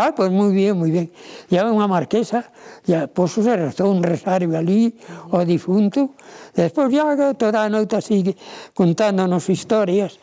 ah, 0.00 0.14
pues 0.16 0.32
muy 0.32 0.50
bien, 0.56 0.80
muy 0.80 0.90
bien. 0.90 1.12
Ya 1.52 1.68
unha 1.68 1.84
marquesa, 1.84 2.48
ya 2.88 3.04
poso 3.04 3.44
se 3.44 3.52
rezou 3.52 3.92
un 3.92 4.00
rosario 4.00 4.56
ali 4.56 4.96
ao 5.28 5.44
difunto, 5.44 6.16
despois 6.56 6.88
ya 6.88 7.04
toda 7.36 7.62
a 7.62 7.70
noite 7.70 8.00
así 8.00 8.32
contándonos 8.72 9.44
historias, 9.52 10.16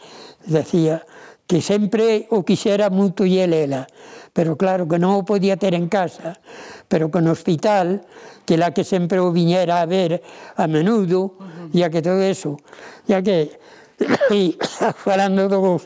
decía 0.50 1.06
que 1.46 1.62
sempre 1.62 2.26
o 2.34 2.42
quixera 2.42 2.90
moito 2.90 3.22
e 3.22 3.38
elela, 3.38 3.86
pero 4.34 4.58
claro 4.58 4.90
que 4.90 4.98
non 4.98 5.14
o 5.14 5.22
podía 5.22 5.56
ter 5.56 5.78
en 5.78 5.86
casa, 5.86 6.42
pero 6.90 7.14
que 7.14 7.22
no 7.22 7.38
hospital, 7.38 8.02
que 8.50 8.58
la 8.58 8.74
que 8.74 8.82
sempre 8.82 9.22
o 9.22 9.30
viñera 9.30 9.80
a 9.80 9.86
ver 9.86 10.20
a 10.58 10.66
menudo, 10.66 11.38
uh 11.38 11.70
-huh. 11.70 11.70
ya 11.72 11.94
que 11.94 12.02
todo 12.02 12.20
eso, 12.20 12.58
ya 13.06 13.22
que 13.22 13.54
e 14.34 14.58
falando 15.06 15.46
dos, 15.46 15.86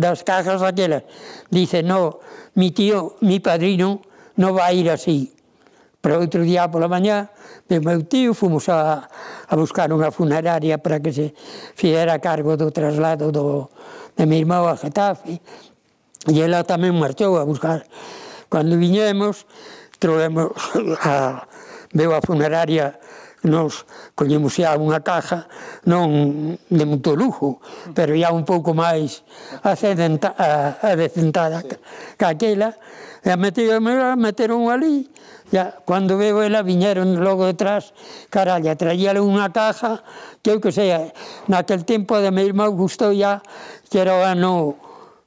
das 0.00 0.24
cajas 0.28 0.64
aquelas, 0.64 1.04
dice, 1.52 1.84
no, 1.84 2.24
mi 2.56 2.72
tío, 2.72 3.16
mi 3.20 3.38
padrino, 3.38 4.00
non 4.36 4.56
vai 4.56 4.80
ir 4.80 4.88
así. 4.88 5.32
Pero 6.00 6.20
outro 6.22 6.40
día 6.44 6.70
pola 6.70 6.88
mañá, 6.88 7.28
de 7.68 7.80
meu 7.80 8.04
tío, 8.04 8.32
fomos 8.32 8.68
a, 8.68 9.08
a 9.48 9.54
buscar 9.56 9.92
unha 9.92 10.12
funeraria 10.12 10.78
para 10.78 11.00
que 11.00 11.12
se 11.12 11.26
fiera 11.74 12.20
cargo 12.20 12.56
do 12.56 12.70
traslado 12.72 13.28
do, 13.28 13.68
de 14.14 14.24
mi 14.24 14.38
irmão 14.40 14.64
a 14.68 14.76
Getafe, 14.76 15.40
E 16.26 16.34
ela 16.42 16.66
tamén 16.66 16.98
marchou 16.98 17.38
a 17.38 17.46
buscar. 17.46 17.86
Cando 18.50 18.74
viñemos, 18.78 19.46
trovemos 19.98 20.52
a, 21.02 21.46
veo 21.94 22.12
a 22.14 22.20
funeraria 22.20 22.98
nos 23.46 23.86
collemos 24.18 24.58
xa 24.58 24.74
unha 24.74 25.00
caja 25.06 25.46
non 25.86 26.58
de 26.66 26.84
moito 26.84 27.14
lujo, 27.14 27.62
pero 27.94 28.18
ya 28.18 28.34
un 28.34 28.42
pouco 28.42 28.74
máis 28.74 29.22
acedenta, 29.62 30.34
adecentada 30.82 31.62
sí. 31.62 31.78
que 32.18 32.26
aquela, 32.26 32.74
e 33.22 33.30
a 33.30 33.38
metieron, 33.38 33.86
meteron 34.18 34.66
ali, 34.66 35.06
ya, 35.54 35.78
cando 35.86 36.18
veo 36.18 36.42
ela 36.42 36.66
viñeron 36.66 37.22
logo 37.22 37.46
detrás, 37.46 37.94
caralla, 38.34 38.74
traíale 38.74 39.22
unha 39.22 39.46
caja, 39.54 40.02
que 40.42 40.50
eu 40.50 40.58
que 40.58 40.74
sei, 40.74 40.90
naquel 41.46 41.86
tempo 41.86 42.18
de 42.18 42.34
meu 42.34 42.50
irmão 42.50 42.74
gustou 42.74 43.14
ya, 43.14 43.38
que 43.86 44.02
era 44.02 44.18
o 44.18 44.22
ano 44.26 44.74
ah, 44.74 44.85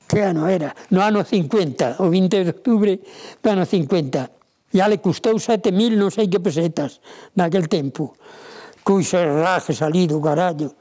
que 0.10 0.26
ano 0.26 0.50
era, 0.50 0.74
no 0.90 1.06
ano 1.06 1.22
50, 1.22 2.02
o 2.02 2.10
20 2.10 2.44
de 2.44 2.50
octubre 2.50 2.94
do 3.46 3.48
ano 3.54 3.62
50. 3.62 4.74
Ya 4.74 4.90
le 4.90 4.98
custou 4.98 5.38
7.000 5.38 5.94
non 5.94 6.10
sei 6.10 6.26
que 6.26 6.42
pesetas 6.42 6.98
naquel 7.38 7.70
tempo. 7.70 8.18
Cuixo 8.82 9.22
raje 9.22 9.78
salido, 9.78 10.18
carallo. 10.18 10.74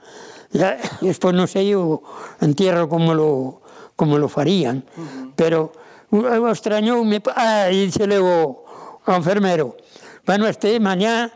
Ya, 0.49 0.81
despois 1.05 1.37
non 1.37 1.45
sei 1.45 1.77
o 1.77 2.01
entierro 2.41 2.89
como 2.89 3.13
lo, 3.13 3.61
como 4.01 4.17
lo 4.17 4.33
farían, 4.33 4.81
uh 4.81 5.05
-huh. 5.05 5.37
pero 5.37 5.77
eu 6.09 6.49
extrañoume, 6.49 7.21
ah, 7.37 7.69
e 7.69 7.85
se 7.93 8.09
levo 8.09 8.65
ao 9.05 9.21
enfermero, 9.21 9.77
bueno, 10.25 10.49
este 10.49 10.81
mañá 10.81 11.29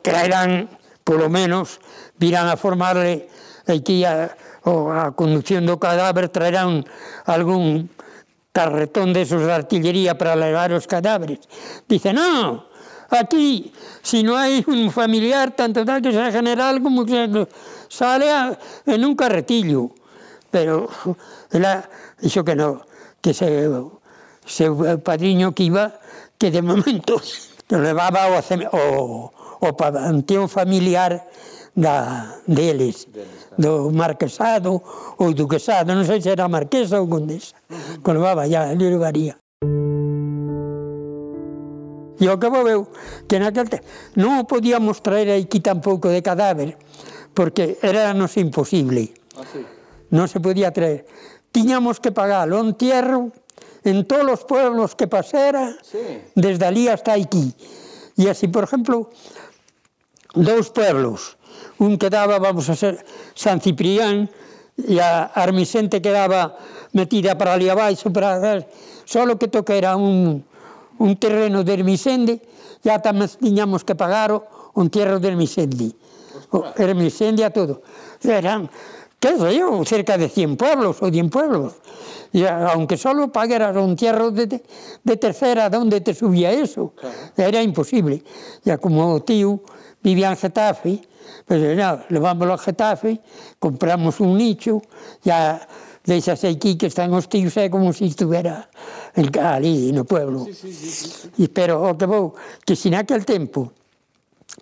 traerán, 0.00 0.72
polo 1.04 1.28
menos, 1.28 1.76
virán 2.16 2.48
a 2.48 2.56
formarle 2.56 3.28
aquí 3.68 4.04
a, 4.08 4.32
ou 4.66 4.90
a 4.90 5.14
conducción 5.14 5.62
do 5.62 5.78
cadáver 5.78 6.26
traerán 6.26 6.82
algún 7.22 7.86
carretón 8.50 9.14
desos 9.14 9.46
de 9.46 9.52
artillería 9.54 10.18
para 10.18 10.34
levar 10.34 10.74
os 10.74 10.90
cadáveres. 10.90 11.46
Dice, 11.86 12.10
non, 12.10 12.66
aquí, 13.14 13.70
si 14.02 14.26
no 14.26 14.34
hay 14.34 14.66
un 14.66 14.90
familiar, 14.90 15.54
tanto 15.54 15.86
tal 15.86 16.02
que 16.02 16.10
sea 16.10 16.34
general 16.34 16.82
como 16.82 17.06
que 17.06 17.46
sale 17.86 18.26
a, 18.26 18.58
en 18.90 19.04
un 19.06 19.14
carretillo. 19.14 19.94
Pero 20.50 20.88
ela 21.54 21.86
dixo 22.18 22.42
que 22.42 22.56
no, 22.56 22.82
que 23.22 23.30
se, 23.36 23.70
se 24.46 24.66
padriño 24.98 25.54
que 25.54 25.70
iba, 25.70 25.94
que 26.38 26.50
de 26.50 26.62
momento 26.62 27.22
lo 27.70 27.78
levaba 27.78 28.34
o, 28.34 28.40
o, 28.72 29.30
o 29.60 29.68
panteón 29.76 30.48
familiar 30.48 31.22
da, 31.76 32.34
deles. 32.48 33.06
De 33.12 33.28
do 33.58 33.90
marquesado 33.90 34.82
ou 35.18 35.32
duquesado, 35.32 35.92
non 35.92 36.04
sei 36.04 36.20
se 36.20 36.30
era 36.30 36.48
marquesa 36.48 37.00
ou 37.00 37.08
condesa, 37.08 37.56
colgaba 38.04 38.46
ya 38.46 38.68
ali 38.70 38.86
levaría. 38.88 39.36
E 42.16 42.24
o 42.32 42.40
que 42.40 42.48
veu 42.48 42.88
que 43.28 43.36
naquel 43.36 43.68
tempo 43.68 43.84
non 44.16 44.40
o 44.40 44.48
podíamos 44.48 45.04
traer 45.04 45.28
aquí 45.32 45.60
tampouco 45.60 46.08
de 46.08 46.24
cadáver, 46.24 46.76
porque 47.36 47.76
era 47.84 48.16
nos 48.16 48.40
imposible. 48.40 49.12
Así. 49.36 49.60
Ah, 49.60 49.76
non 50.10 50.30
se 50.30 50.40
podía 50.40 50.72
traer. 50.72 51.04
Tiñamos 51.52 52.00
que 52.00 52.12
pagar 52.12 52.48
o 52.52 52.60
entierro 52.60 53.32
en 53.84 54.04
todos 54.08 54.40
os 54.40 54.42
pueblos 54.44 54.94
que 54.94 55.06
pasera, 55.06 55.76
sí. 55.82 56.20
desde 56.34 56.64
ali 56.66 56.88
hasta 56.88 57.12
aquí. 57.14 57.52
E 58.16 58.28
así, 58.32 58.48
por 58.48 58.64
exemplo, 58.64 59.12
dous 60.32 60.72
pueblos, 60.72 61.35
un 61.78 61.98
quedaba, 61.98 62.38
vamos 62.38 62.68
a 62.68 62.76
ser, 62.76 63.04
San 63.34 63.60
Ciprián, 63.60 64.28
e 64.76 65.00
a 65.00 65.32
Armisente 65.32 66.04
quedaba 66.04 66.56
metida 66.92 67.36
para 67.36 67.56
ali 67.56 67.68
abaixo, 67.68 68.12
para 68.12 68.60
só 69.06 69.24
que 69.38 69.48
toque 69.48 69.78
era 69.78 69.96
un, 69.96 70.44
un 70.98 71.16
terreno 71.16 71.64
de 71.64 71.72
Ermisende, 71.74 72.42
ya 72.82 73.00
tamén 73.00 73.30
tiñamos 73.40 73.86
que 73.86 73.94
pagar 73.94 74.34
o, 74.34 74.44
un 74.74 74.90
tierro 74.90 75.22
de 75.22 75.32
Hermisende. 75.32 75.94
O, 76.52 76.66
Hermisende 76.76 77.46
a 77.46 77.50
todo. 77.50 77.80
Eran, 78.20 78.68
que 79.22 79.32
sei 79.38 79.62
eu, 79.62 79.80
cerca 79.86 80.18
de 80.18 80.28
100 80.28 80.58
pueblos 80.58 81.00
ou 81.00 81.08
100 81.08 81.30
pueblos. 81.30 81.72
E 82.34 82.44
aunque 82.44 82.98
solo 82.98 83.32
pagaras 83.32 83.72
un 83.78 83.96
tierro 83.96 84.34
de, 84.34 84.60
de 84.60 85.14
tercera, 85.16 85.70
de 85.70 85.78
onde 85.78 86.02
te 86.02 86.12
subía 86.12 86.52
eso? 86.52 86.92
Claro. 86.98 87.16
Era 87.38 87.62
imposible. 87.62 88.20
E 88.66 88.76
como 88.76 89.06
o 89.14 89.22
tío 89.22 89.62
vivía 90.02 90.28
en 90.28 90.36
Getafe, 90.36 91.00
Pero 91.46 91.74
non, 91.74 92.02
levámoslo 92.10 92.54
a 92.54 92.58
Getafe, 92.58 93.20
compramos 93.58 94.18
un 94.18 94.36
nicho, 94.36 94.82
ya 95.22 95.62
deixas 96.06 96.44
aquí 96.44 96.78
que 96.78 96.86
están 96.86 97.12
os 97.12 97.28
tíos, 97.28 97.56
é 97.58 97.68
como 97.68 97.92
se 97.92 98.08
si 98.08 98.14
en, 99.16 99.26
ali 99.42 99.92
no 99.92 100.04
pueblo. 100.04 100.46
Sí, 100.46 100.54
sí, 100.54 100.72
sí, 100.72 100.88
sí. 100.90 101.28
Oh, 101.34 101.42
e, 101.42 101.48
pero 101.50 101.82
o 101.82 101.98
que 101.98 102.06
vou, 102.06 102.34
que 102.64 102.78
se 102.78 102.88
naquel 102.88 103.26
tempo, 103.26 103.72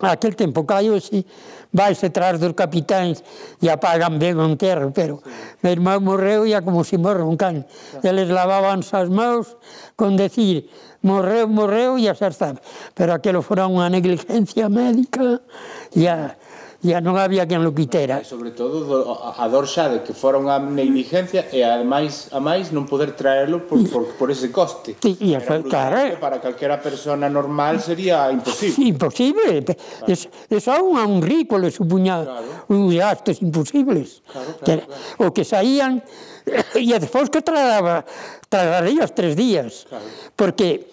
aquel 0.01 0.35
tempo 0.35 0.65
caio 0.65 0.97
así, 0.97 1.25
vais 1.71 1.99
tras 1.99 2.39
dos 2.39 2.53
capitáns 2.57 3.21
e 3.61 3.69
apagan 3.69 4.17
ben 4.17 4.39
o 4.41 4.45
enterro, 4.47 4.89
pero 4.89 5.21
meu 5.61 5.71
irmão 5.71 6.01
morreu 6.01 6.47
e 6.47 6.55
como 6.65 6.81
se 6.83 6.97
morre 6.97 7.21
un 7.21 7.37
can. 7.37 7.67
Eles 8.01 8.31
lavaban 8.33 8.81
as 8.81 9.09
mãos 9.11 9.53
con 9.99 10.17
decir, 10.17 10.65
morreu, 11.05 11.45
morreu, 11.45 11.99
e 11.99 12.09
xa 12.09 12.33
está. 12.33 12.57
Pero 12.97 13.13
aquilo 13.13 13.45
fora 13.45 13.69
unha 13.69 13.91
negligencia 13.91 14.65
médica, 14.65 15.43
e 15.93 16.09
a, 16.09 16.33
ya 16.85 17.01
non 17.01 17.17
había 17.17 17.49
quen 17.49 17.65
lo 17.65 17.73
quitera. 17.73 18.21
E 18.21 18.27
sobre 18.27 18.53
todo 18.53 18.85
a 19.17 19.45
dor 19.49 19.65
xa 19.65 19.89
de 19.89 20.05
que 20.05 20.13
fora 20.13 20.37
unha 20.37 20.61
negligencia 20.61 21.49
e 21.49 21.65
ademais 21.65 22.29
a 22.29 22.37
máis 22.37 22.69
non 22.69 22.85
poder 22.85 23.17
traelo 23.17 23.65
por, 23.65 23.81
por, 23.89 24.05
por 24.13 24.27
ese 24.29 24.53
coste. 24.53 24.93
E, 25.01 25.17
e 25.17 25.33
eso, 25.33 25.65
claro, 25.65 25.97
eh? 25.97 26.21
para 26.21 26.37
calquera 26.37 26.77
persona 26.77 27.25
normal 27.25 27.81
sería 27.81 28.29
imposible. 28.29 28.85
Imposible. 28.85 29.65
Claro. 29.65 30.05
Es, 30.05 30.29
es 30.29 30.65
un, 30.69 31.01
a 31.01 31.03
un 31.09 31.25
rico 31.25 31.57
le 31.57 31.73
supuña 31.73 32.21
claro. 32.21 32.69
un 32.69 32.93
gastos 32.93 33.41
imposibles. 33.41 34.21
Claro, 34.29 34.53
claro, 34.61 34.61
que, 34.61 34.85
claro. 34.85 35.25
O 35.25 35.33
que 35.33 35.43
saían 35.43 36.05
e 36.77 36.93
despois 37.01 37.33
que 37.33 37.41
trasladaba, 37.41 38.05
trasladaría 38.47 39.01
os 39.01 39.13
tres 39.17 39.33
días. 39.33 39.89
Claro. 39.89 40.05
Porque 40.37 40.85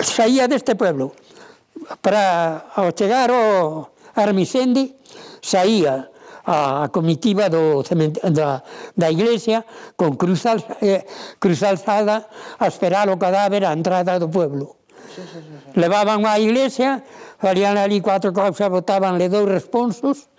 saía 0.00 0.48
deste 0.48 0.72
pueblo 0.72 1.12
para 2.00 2.70
ao 2.76 2.94
chegar 2.94 3.28
ao 3.28 3.92
Armisende 4.14 4.96
saía 5.40 6.10
a, 6.44 6.84
a 6.84 6.88
comitiva 6.88 7.48
do 7.48 7.82
da, 8.32 8.64
da 8.96 9.08
iglesia 9.10 9.64
con 9.96 10.16
cruz, 10.16 10.46
al, 10.46 10.64
eh, 10.80 11.04
cruz 11.38 11.62
alzada 11.62 12.28
a 12.58 12.66
esperar 12.66 13.08
o 13.08 13.18
cadáver 13.18 13.64
á 13.64 13.72
entrada 13.72 14.18
do 14.18 14.28
pueblo. 14.28 14.76
Sí, 15.10 15.22
sí, 15.26 15.38
sí, 15.42 15.78
Levaban 15.78 16.24
á 16.26 16.38
iglesia, 16.38 17.02
farían 17.38 17.76
ali 17.78 18.00
cuatro 18.00 18.32
causas, 18.32 18.70
botabanle 18.70 19.28
dous 19.28 19.48
responsos 19.48 20.30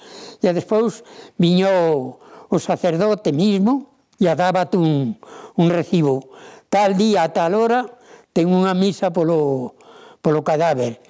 e 0.42 0.50
despois 0.52 1.04
viño 1.38 1.70
o 2.52 2.58
sacerdote 2.60 3.32
mismo 3.32 3.92
e 4.20 4.28
dábate 4.28 4.78
un, 4.78 5.18
un 5.58 5.68
recibo. 5.70 6.30
Tal 6.70 6.96
día, 6.96 7.28
a 7.28 7.34
tal 7.34 7.56
hora, 7.56 7.84
ten 8.32 8.48
unha 8.48 8.72
misa 8.72 9.12
polo, 9.12 9.76
polo 10.24 10.40
cadáver. 10.46 11.04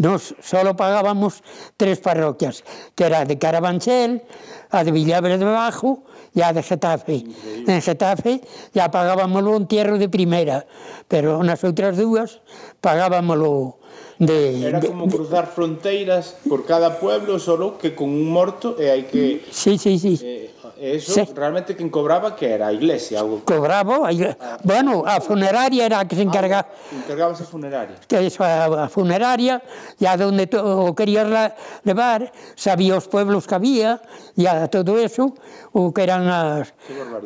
Nos 0.00 0.32
solo 0.40 0.72
pagábamos 0.80 1.44
tres 1.76 2.00
parroquias, 2.00 2.64
que 2.96 3.04
era 3.04 3.28
de 3.28 3.36
Carabanchel, 3.36 4.24
a 4.72 4.80
de 4.80 4.92
Villabre 4.96 5.36
de 5.36 5.44
Bajo 5.44 6.00
e 6.32 6.40
a 6.40 6.56
de 6.56 6.64
Getafe. 6.64 7.20
En 7.68 7.84
Getafe 7.84 8.40
ya 8.72 8.88
pagábamos 8.88 9.44
un 9.44 9.68
tierro 9.68 10.00
de 10.00 10.08
primera, 10.08 10.64
pero 11.04 11.44
nas 11.44 11.60
outras 11.68 12.00
dúas 12.00 12.40
pagábamoslo 12.80 13.76
de... 14.16 14.72
Era 14.72 14.80
como 14.80 15.04
de, 15.04 15.20
cruzar 15.20 15.44
de, 15.44 15.52
fronteiras 15.52 16.32
por 16.48 16.64
cada 16.64 16.96
pueblo, 16.96 17.36
solo 17.36 17.76
que 17.76 17.92
con 17.92 18.08
un 18.08 18.24
morto 18.32 18.80
eh, 18.80 18.88
e 18.88 18.96
hai 18.96 19.02
que... 19.04 19.44
Sí, 19.52 19.76
sí, 19.76 20.00
sí. 20.00 20.16
Eh, 20.24 20.48
Eso, 20.78 21.12
sí. 21.12 21.24
realmente, 21.34 21.76
quen 21.76 21.90
cobraba 21.90 22.36
que 22.36 22.48
era 22.50 22.68
a 22.68 22.72
iglesia? 22.72 23.24
O... 23.24 23.40
Cobraba, 23.44 24.06
a 24.06 24.12
iglesia. 24.12 24.36
Ah, 24.40 24.58
bueno, 24.62 25.02
a 25.06 25.20
funeraria 25.20 25.86
era 25.86 26.00
a 26.00 26.04
que 26.04 26.14
se 26.14 26.22
ah, 26.22 26.24
encargaba. 26.24 26.68
Ah, 26.68 26.96
encargábase 27.04 27.42
a 27.42 27.46
funeraria. 27.46 27.96
Que 28.06 28.26
eso, 28.26 28.44
a, 28.44 28.84
a 28.84 28.88
funeraria, 28.88 29.62
e 29.98 30.06
a 30.06 30.16
donde 30.16 30.48
o 30.56 30.94
querías 30.94 31.28
la, 31.28 31.54
levar, 31.84 32.32
sabía 32.54 32.96
os 32.96 33.08
pueblos 33.08 33.46
que 33.46 33.54
había, 33.54 34.00
e 34.36 34.46
a 34.46 34.68
todo 34.68 34.98
eso, 34.98 35.34
o 35.72 35.92
que 35.92 36.02
eran 36.02 36.28
as, 36.28 36.74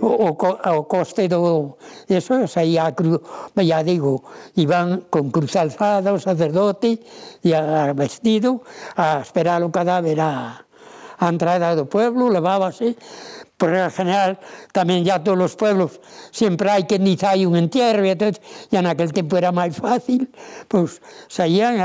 o, 0.00 0.30
o, 0.30 0.36
o 0.36 0.82
coste 0.88 1.28
do... 1.28 1.76
Eso, 2.08 2.46
saía, 2.46 2.92
cru, 2.92 3.20
ya 3.56 3.82
digo, 3.82 4.22
iban 4.56 5.06
con 5.10 5.30
cruz 5.30 5.56
alzada 5.56 6.12
o 6.12 6.18
sacerdote, 6.18 7.00
e 7.42 7.54
a, 7.54 7.92
vestido, 7.92 8.62
a 8.96 9.20
esperar 9.20 9.62
o 9.62 9.70
cadáver 9.70 10.20
a, 10.20 10.64
a 11.18 11.26
entrada 11.30 11.76
do 11.78 11.86
pueblo, 11.86 12.28
levábase, 12.28 12.96
por 13.64 13.72
regla 13.72 13.88
general, 13.88 14.36
tamén 14.76 15.08
ya 15.08 15.24
todos 15.24 15.40
os 15.40 15.54
pueblos, 15.56 15.96
sempre 16.28 16.68
hai 16.68 16.84
que 16.84 17.00
niz 17.00 17.24
hai 17.24 17.48
un 17.48 17.56
entierro, 17.56 18.04
e 18.04 18.12
entonces, 18.12 18.44
e 18.68 18.76
aquel 18.76 19.08
tempo 19.08 19.40
era 19.40 19.56
máis 19.56 19.80
fácil, 19.80 20.28
pois 20.68 21.00
pues, 21.00 21.32
saían, 21.32 21.80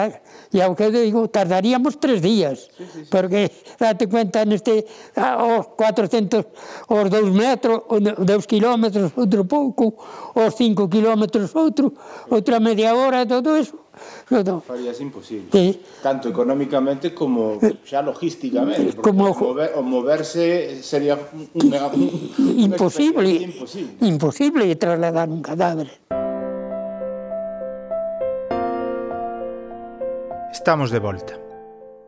e 0.52 0.60
ao 0.60 0.76
que 0.76 0.92
digo, 0.92 1.32
tardaríamos 1.32 1.96
tres 2.04 2.20
días, 2.20 2.68
sí, 2.76 2.84
sí, 2.84 3.08
sí. 3.08 3.08
porque 3.08 3.48
date 3.80 4.12
cuenta 4.12 4.44
neste, 4.44 4.84
os 5.16 5.72
400, 5.80 6.52
os 6.92 7.06
2 7.08 7.32
metros, 7.32 7.88
os 7.88 8.04
2 8.04 8.28
kilómetros, 8.44 9.16
outro 9.16 9.48
pouco, 9.48 9.96
os 10.36 10.52
5 10.60 10.84
kilómetros, 10.92 11.56
outro, 11.56 11.96
outra 12.28 12.60
media 12.60 12.92
hora, 12.92 13.24
todo 13.24 13.56
eso, 13.56 13.88
No. 14.30 14.62
Farías 14.62 15.02
imposible. 15.02 15.50
Sí. 15.52 15.82
Tanto 16.04 16.30
económicamente 16.30 17.14
como 17.14 17.58
xa 17.84 18.06
logísticamente. 18.06 18.96
Como 19.02 19.34
mover, 19.34 19.74
o 19.74 19.82
moverse 19.82 20.78
sería 20.86 21.18
unha, 21.58 21.90
un 21.90 22.70
imposible, 22.70 23.50
imposible. 23.50 23.98
Imposible 24.06 24.64
trasladar 24.78 25.34
un 25.34 25.42
cadáver. 25.42 25.90
Estamos 30.54 30.92
de 30.94 31.00
volta. 31.00 31.34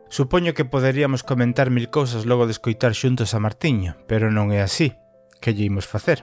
Supoño 0.06 0.54
que 0.54 0.64
poderíamos 0.68 1.24
comentar 1.24 1.70
mil 1.70 1.90
cousas 1.90 2.22
logo 2.26 2.46
de 2.46 2.52
escoitar 2.52 2.94
xuntos 2.94 3.34
a 3.34 3.42
Martiño, 3.42 3.98
pero 4.06 4.30
non 4.30 4.54
é 4.54 4.62
así. 4.62 4.94
Que 5.42 5.56
lle 5.56 5.66
imos 5.66 5.90
facer? 5.90 6.22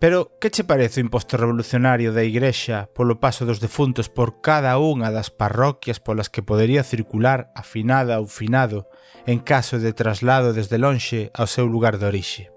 Pero 0.00 0.40
que 0.40 0.48
che 0.48 0.64
parece 0.64 0.98
o 0.98 1.04
imposto 1.04 1.36
revolucionario 1.36 2.16
da 2.16 2.24
Igrexa 2.24 2.88
polo 2.96 3.20
paso 3.20 3.44
dos 3.44 3.60
defuntos 3.60 4.08
por 4.08 4.40
cada 4.40 4.80
unha 4.80 5.12
das 5.12 5.28
parroquias 5.28 6.00
polas 6.00 6.32
que 6.32 6.40
podería 6.40 6.80
circular 6.80 7.52
a 7.52 7.60
ou 8.16 8.24
finado 8.24 8.88
en 9.28 9.44
caso 9.44 9.76
de 9.76 9.92
traslado 9.92 10.56
desde 10.56 10.80
lonxe 10.80 11.28
ao 11.36 11.44
seu 11.44 11.68
lugar 11.68 12.00
de 12.00 12.08
orixe? 12.08 12.48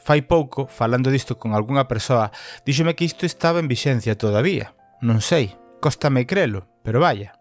Fai 0.00 0.24
pouco, 0.24 0.64
falando 0.64 1.12
disto 1.12 1.36
con 1.36 1.52
algunha 1.52 1.84
persoa, 1.84 2.32
díxome 2.64 2.96
que 2.96 3.04
isto 3.04 3.28
estaba 3.28 3.60
en 3.60 3.68
vixencia 3.68 4.16
todavía. 4.16 4.72
Non 5.04 5.20
sei, 5.20 5.52
cóstame 5.84 6.24
crelo, 6.24 6.64
pero 6.80 6.96
vaya. 6.96 7.36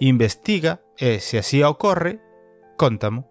Investiga 0.00 0.80
e, 0.96 1.20
se 1.20 1.36
así 1.36 1.60
ocorre, 1.60 2.16
contamo. 2.80 3.28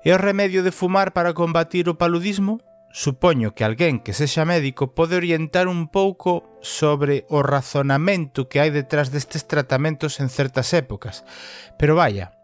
É 0.00 0.16
o 0.16 0.20
remedio 0.20 0.64
de 0.64 0.72
fumar 0.72 1.12
para 1.12 1.36
combatir 1.36 1.84
o 1.92 2.00
paludismo? 2.00 2.64
Supoño 2.94 3.58
que 3.58 3.66
alguén 3.66 3.98
que 3.98 4.14
sexa 4.14 4.46
médico 4.46 4.94
pode 4.94 5.18
orientar 5.18 5.66
un 5.66 5.90
pouco 5.90 6.46
sobre 6.62 7.26
o 7.26 7.42
razonamento 7.42 8.46
que 8.46 8.62
hai 8.62 8.70
detrás 8.70 9.10
destes 9.10 9.50
tratamentos 9.50 10.22
en 10.22 10.30
certas 10.30 10.70
épocas. 10.70 11.26
Pero 11.74 11.98
vaya, 11.98 12.38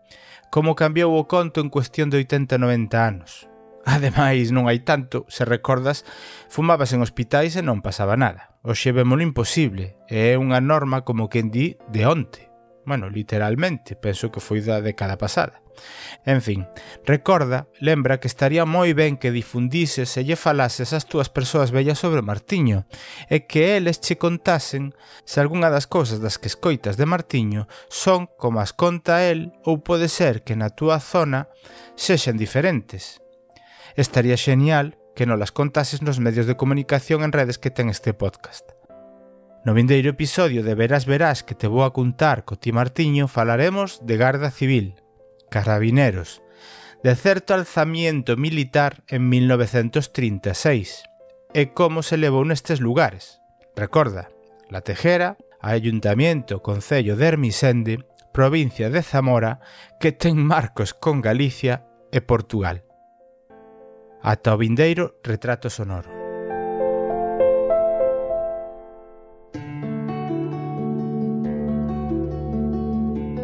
como 0.51 0.75
cambiou 0.75 1.15
o 1.15 1.31
conto 1.31 1.63
en 1.63 1.71
cuestión 1.71 2.11
de 2.11 2.19
80-90 2.27 2.99
anos. 2.99 3.47
Ademais, 3.87 4.51
non 4.51 4.67
hai 4.67 4.83
tanto, 4.83 5.23
se 5.31 5.47
recordas, 5.47 6.03
fumabas 6.51 6.91
en 6.91 6.99
hospitais 6.99 7.55
e 7.55 7.63
non 7.63 7.79
pasaba 7.79 8.19
nada. 8.19 8.59
Oxe 8.67 8.91
vemos 8.91 9.23
imposible, 9.23 10.03
e 10.11 10.35
é 10.35 10.37
unha 10.37 10.59
norma 10.59 11.07
como 11.07 11.31
quen 11.31 11.55
di 11.55 11.79
de 11.95 12.11
onte 12.11 12.50
bueno, 12.91 13.09
literalmente, 13.09 13.95
penso 13.95 14.35
que 14.35 14.43
foi 14.43 14.59
da 14.67 14.83
década 14.83 15.15
pasada. 15.15 15.63
En 16.27 16.43
fin, 16.43 16.67
recorda, 17.07 17.71
lembra 17.79 18.19
que 18.19 18.27
estaría 18.27 18.67
moi 18.67 18.91
ben 18.99 19.15
que 19.15 19.31
difundises 19.31 20.11
e 20.19 20.27
lle 20.27 20.35
falases 20.35 20.91
ás 20.91 21.07
túas 21.07 21.31
persoas 21.31 21.71
bellas 21.71 22.03
sobre 22.03 22.27
Martiño 22.27 22.91
e 23.31 23.47
que 23.47 23.79
eles 23.79 24.03
che 24.03 24.19
contasen 24.19 24.91
se 25.23 25.39
algunha 25.39 25.71
das 25.71 25.87
cousas 25.87 26.19
das 26.19 26.43
que 26.43 26.51
escoitas 26.51 26.99
de 26.99 27.07
Martiño 27.07 27.71
son 27.87 28.27
como 28.35 28.59
as 28.59 28.75
conta 28.75 29.23
el 29.31 29.55
ou 29.63 29.79
pode 29.79 30.11
ser 30.11 30.43
que 30.43 30.59
na 30.59 30.75
túa 30.75 30.99
zona 30.99 31.47
sexan 31.95 32.35
diferentes. 32.35 33.23
Estaría 33.95 34.35
xenial 34.35 34.99
que 35.15 35.31
non 35.31 35.39
las 35.39 35.55
contases 35.55 36.03
nos 36.03 36.19
medios 36.19 36.51
de 36.51 36.59
comunicación 36.59 37.23
en 37.23 37.31
redes 37.31 37.63
que 37.63 37.71
ten 37.71 37.87
este 37.87 38.19
podcast. 38.19 38.80
No 39.63 39.75
vindeiro 39.75 40.09
episodio 40.09 40.63
de 40.65 40.75
Verás 40.75 41.05
Verás 41.05 41.45
que 41.45 41.55
te 41.55 41.69
vou 41.69 41.85
a 41.85 41.93
contar 41.93 42.49
co 42.49 42.57
ti 42.57 42.73
Martiño 42.73 43.29
falaremos 43.29 44.01
de 44.01 44.17
Garda 44.17 44.49
Civil, 44.49 44.97
Carabineros, 45.53 46.41
de 47.05 47.13
certo 47.13 47.53
alzamiento 47.53 48.41
militar 48.41 49.05
en 49.05 49.29
1936 49.29 51.05
e 51.53 51.77
como 51.77 52.01
se 52.01 52.17
levou 52.17 52.41
nestes 52.49 52.81
lugares. 52.81 53.45
Recorda, 53.77 54.33
La 54.73 54.81
Tejera, 54.81 55.37
Ayuntamiento 55.61 56.65
Concello 56.65 57.21
de 57.21 57.29
Hermisende, 57.29 58.09
provincia 58.33 58.89
de 58.89 59.05
Zamora, 59.05 59.61
que 60.01 60.17
ten 60.17 60.41
marcos 60.41 60.97
con 60.97 61.21
Galicia 61.21 61.85
e 62.09 62.25
Portugal. 62.25 62.81
Ata 64.25 64.57
o 64.57 64.61
vindeiro 64.61 65.21
retrato 65.21 65.69
sonoro. 65.69 66.20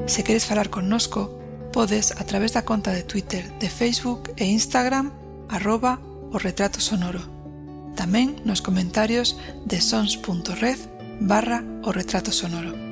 Se 0.07 0.23
queres 0.23 0.47
falar 0.47 0.71
connosco, 0.71 1.39
podes 1.73 2.13
a 2.13 2.25
través 2.25 2.53
da 2.53 2.65
conta 2.65 2.93
de 2.93 3.03
Twitter, 3.03 3.51
de 3.59 3.69
Facebook 3.69 4.33
e 4.37 4.47
Instagram 4.47 5.11
arroba 5.49 6.01
o 6.31 6.39
retrato 6.39 6.81
sonoro. 6.81 7.21
Tamén 7.99 8.39
nos 8.47 8.63
comentarios 8.63 9.35
de 9.67 9.83
sons.red 9.83 10.79
barra 11.19 11.67
o 11.83 11.91
retrato 11.91 12.31
sonoro. 12.31 12.86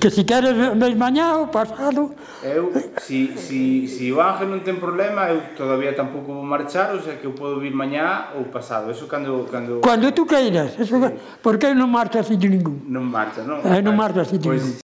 Que 0.00 0.10
si 0.10 0.24
queres 0.24 0.54
ves 0.76 0.94
mañá 0.96 1.40
ou 1.40 1.48
pasado... 1.48 2.12
Eu, 2.44 2.70
si, 3.00 3.32
si, 3.36 3.88
si 3.88 4.12
o 4.12 4.20
Ángel 4.20 4.52
non 4.52 4.60
ten 4.60 4.76
problema, 4.76 5.32
eu 5.32 5.40
todavía 5.56 5.96
tampouco 5.96 6.36
vou 6.36 6.44
marchar, 6.44 6.92
ou 6.94 7.00
sea 7.00 7.16
que 7.16 7.26
eu 7.26 7.32
podo 7.32 7.58
vir 7.58 7.72
mañá 7.72 8.36
ou 8.36 8.46
pasado, 8.52 8.92
eso 8.92 9.08
cando... 9.08 9.48
Cando, 9.48 9.80
cando 9.80 10.12
tú 10.12 10.28
queiras, 10.28 10.76
eso, 10.78 11.00
sí. 11.00 11.10
porque 11.40 11.72
eu 11.72 11.74
non 11.74 11.88
marcho 11.88 12.20
así 12.20 12.36
ningún. 12.36 12.84
Non 12.86 13.08
marcha, 13.08 13.42
non? 13.42 13.64
Eh, 13.64 13.80
non 13.80 13.96
marcho 13.96 14.20
así 14.20 14.36
pues, 14.36 14.46
pois 14.46 14.62
ningún. 14.62 14.85